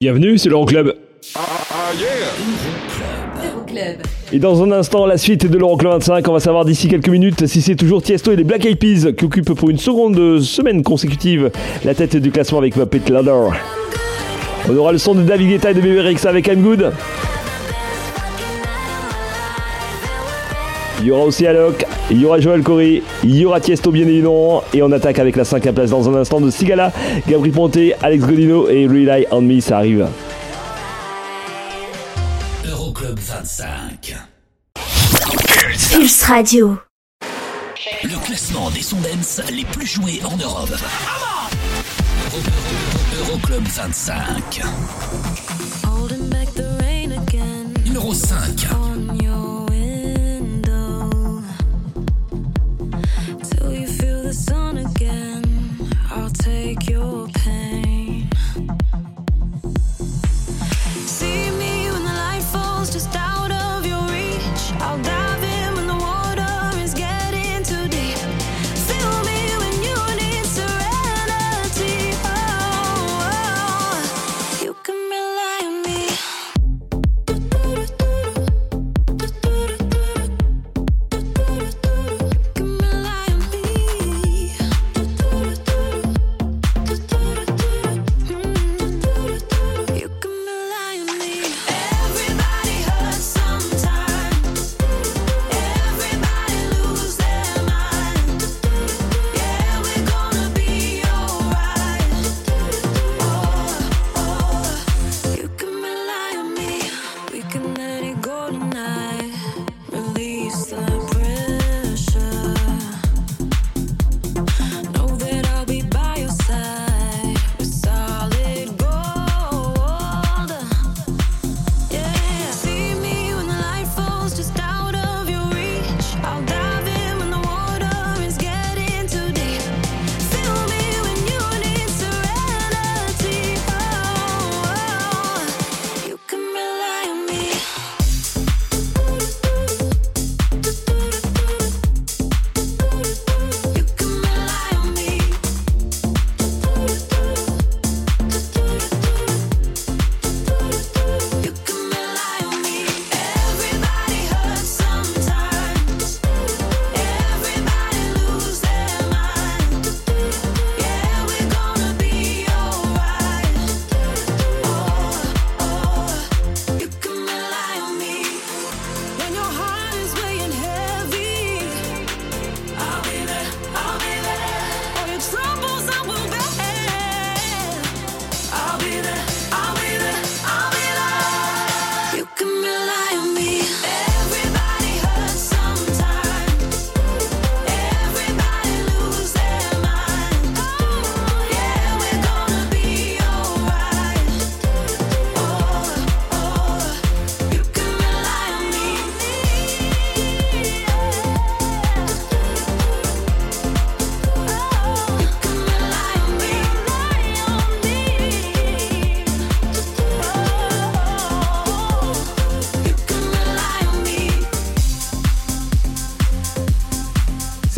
[0.00, 0.94] Bienvenue, c'est l'Euroclub.
[3.44, 3.96] Euroclub.
[4.32, 7.48] Et dans un instant, la suite de l'Euroclub 25, on va savoir d'ici quelques minutes
[7.48, 10.84] si c'est toujours Tiesto et les Black Eyed Peas qui occupent pour une seconde semaine
[10.84, 11.50] consécutive
[11.84, 13.48] la tête du classement avec Muppet Ladder.
[14.70, 16.92] On aura le son de David Guetta et de Rexa avec I'm Good.
[21.00, 24.06] Il y aura aussi Alok, il y aura Joel Corey, il y aura Tiesto bien
[24.06, 24.64] évidemment.
[24.74, 26.92] Et on attaque avec la cinquième place dans un instant de Sigala,
[27.28, 30.06] Gabri Ponte, Alex Godino et Rely on Me, ça arrive.
[32.68, 34.16] Euroclub 25.
[35.92, 36.78] Pulse Radio.
[38.04, 40.70] Le classement des sondens les plus joués en Europe.
[42.32, 44.62] Euro- Euro- Euroclub 25.
[45.86, 48.66] Holding back the rain again Numéro 5.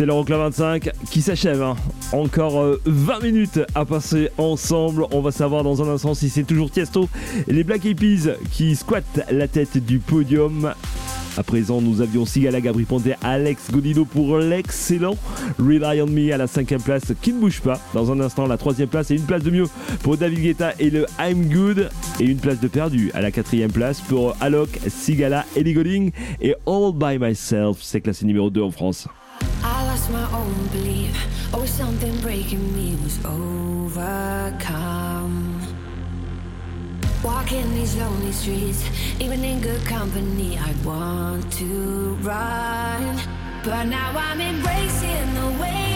[0.01, 1.61] C'est l'Euroclub 25 qui s'achève.
[1.61, 1.75] hein.
[2.11, 5.05] Encore euh, 20 minutes à passer ensemble.
[5.11, 7.07] On va savoir dans un instant si c'est toujours Tiesto
[7.47, 10.73] les Black Eyed qui squattent la tête du podium.
[11.37, 15.17] À présent, nous avions Sigala, Gabri Ponte, Alex Godino pour l'excellent
[15.59, 17.79] Rely on Me à la cinquième place qui ne bouge pas.
[17.93, 19.67] Dans un instant, la troisième place et une place de mieux
[20.01, 21.91] pour David Guetta et le I'm Good.
[22.19, 26.11] Et une place de perdu à la quatrième place pour Alok, Sigala, Ellie Golding
[26.41, 27.77] et All By Myself.
[27.81, 29.07] C'est classé numéro 2 en France.
[30.11, 31.15] My own belief.
[31.53, 34.01] Oh, something breaking me was overcome.
[37.23, 38.83] Walking these lonely streets,
[39.21, 43.21] even in good company, I want to run.
[43.63, 45.90] But now I'm embracing the way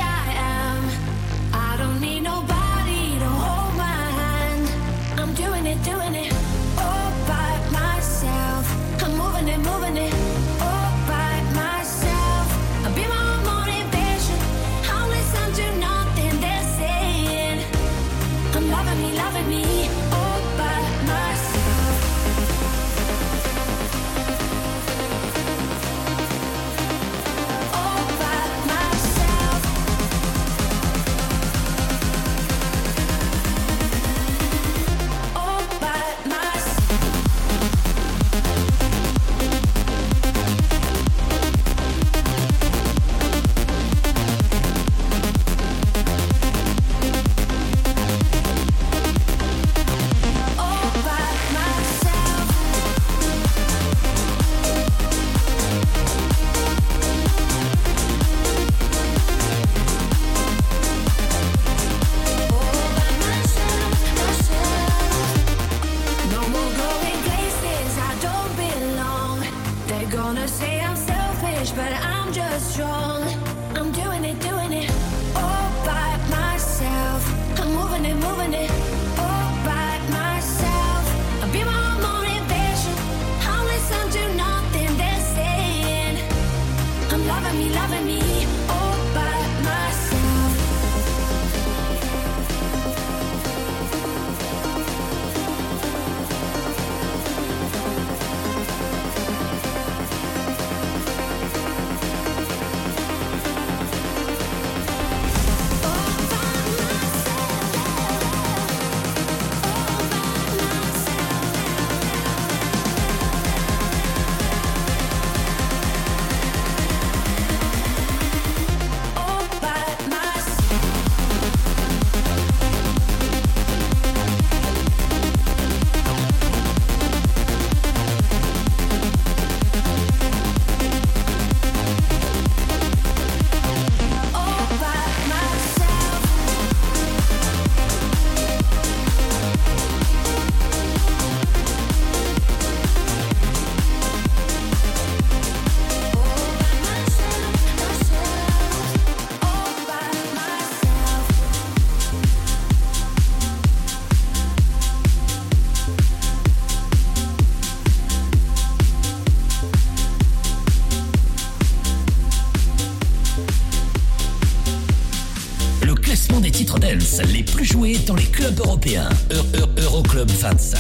[167.24, 169.10] les plus joués dans les clubs européens.
[169.32, 170.80] Eu- Eu- Euroclub 25.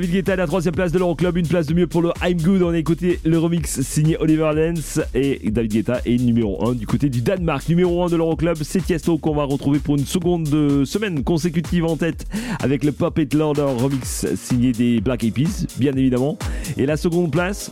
[0.00, 2.40] David Guetta à la troisième place de l'Euroclub, une place de mieux pour le I'm
[2.40, 2.62] Good.
[2.62, 6.86] On a écouté le remix signé Oliver Lenz et David Guetta est numéro 1 du
[6.86, 7.68] côté du Danemark.
[7.68, 11.84] Numéro 1 de l'Euroclub, c'est Tiesto qu'on va retrouver pour une seconde de semaine consécutive
[11.84, 12.24] en tête
[12.60, 15.34] avec le Pop It Lorder remix signé des Black Eyed
[15.76, 16.38] bien évidemment.
[16.78, 17.70] Et la seconde place,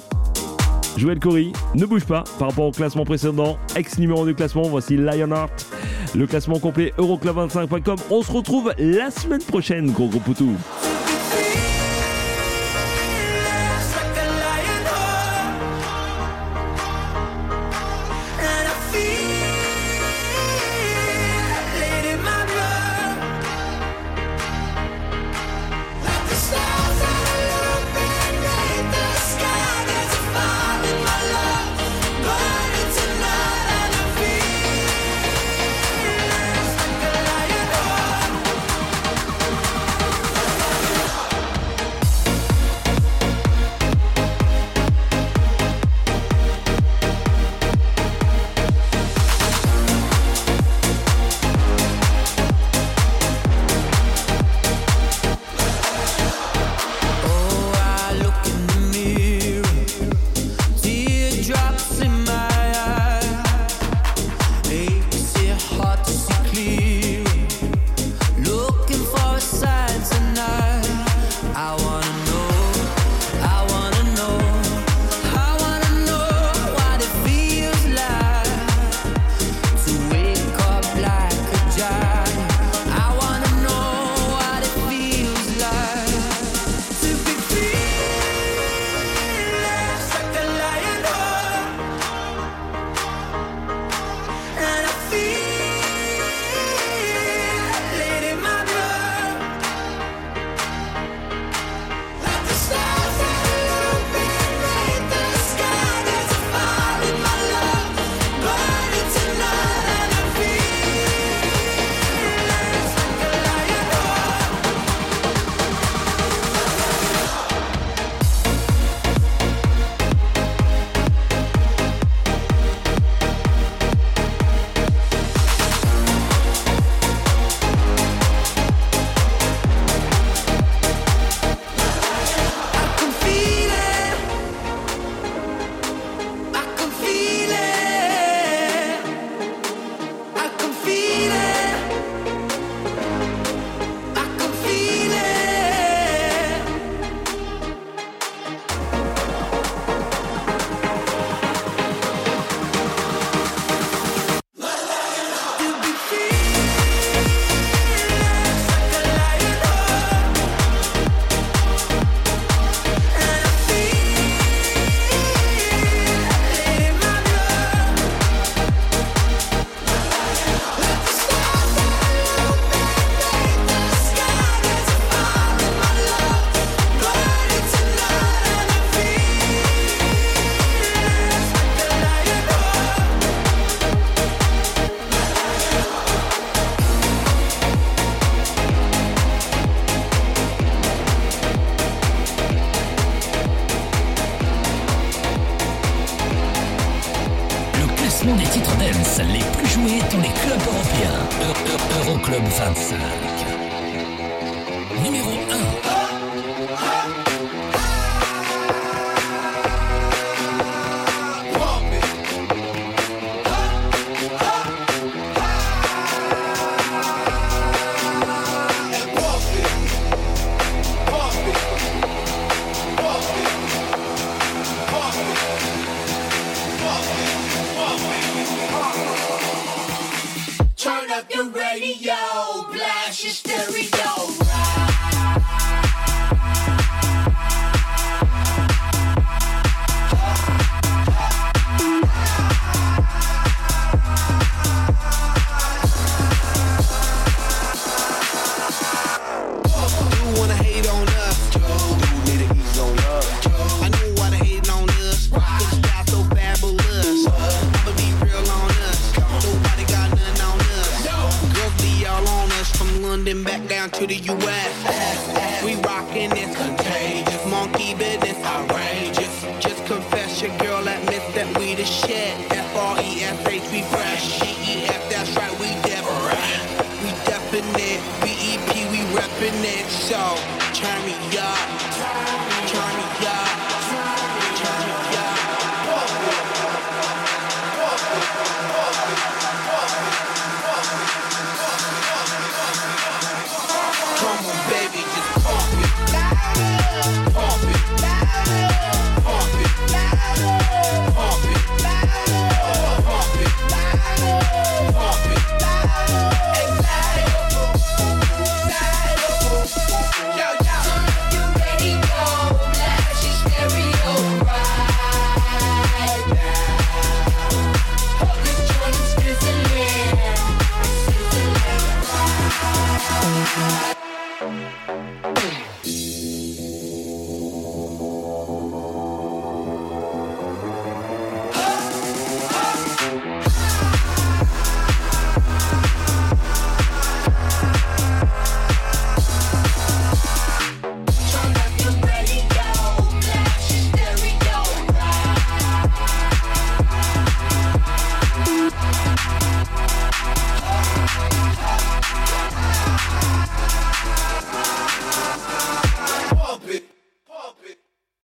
[0.98, 1.46] Joël Corey,
[1.76, 3.56] ne bouge pas par rapport au classement précédent.
[3.74, 5.66] Ex numéro 1 du classement, voici Lionheart.
[6.14, 7.96] Le classement complet Euroclub25.com.
[8.10, 10.54] On se retrouve la semaine prochaine, gros gros poutou.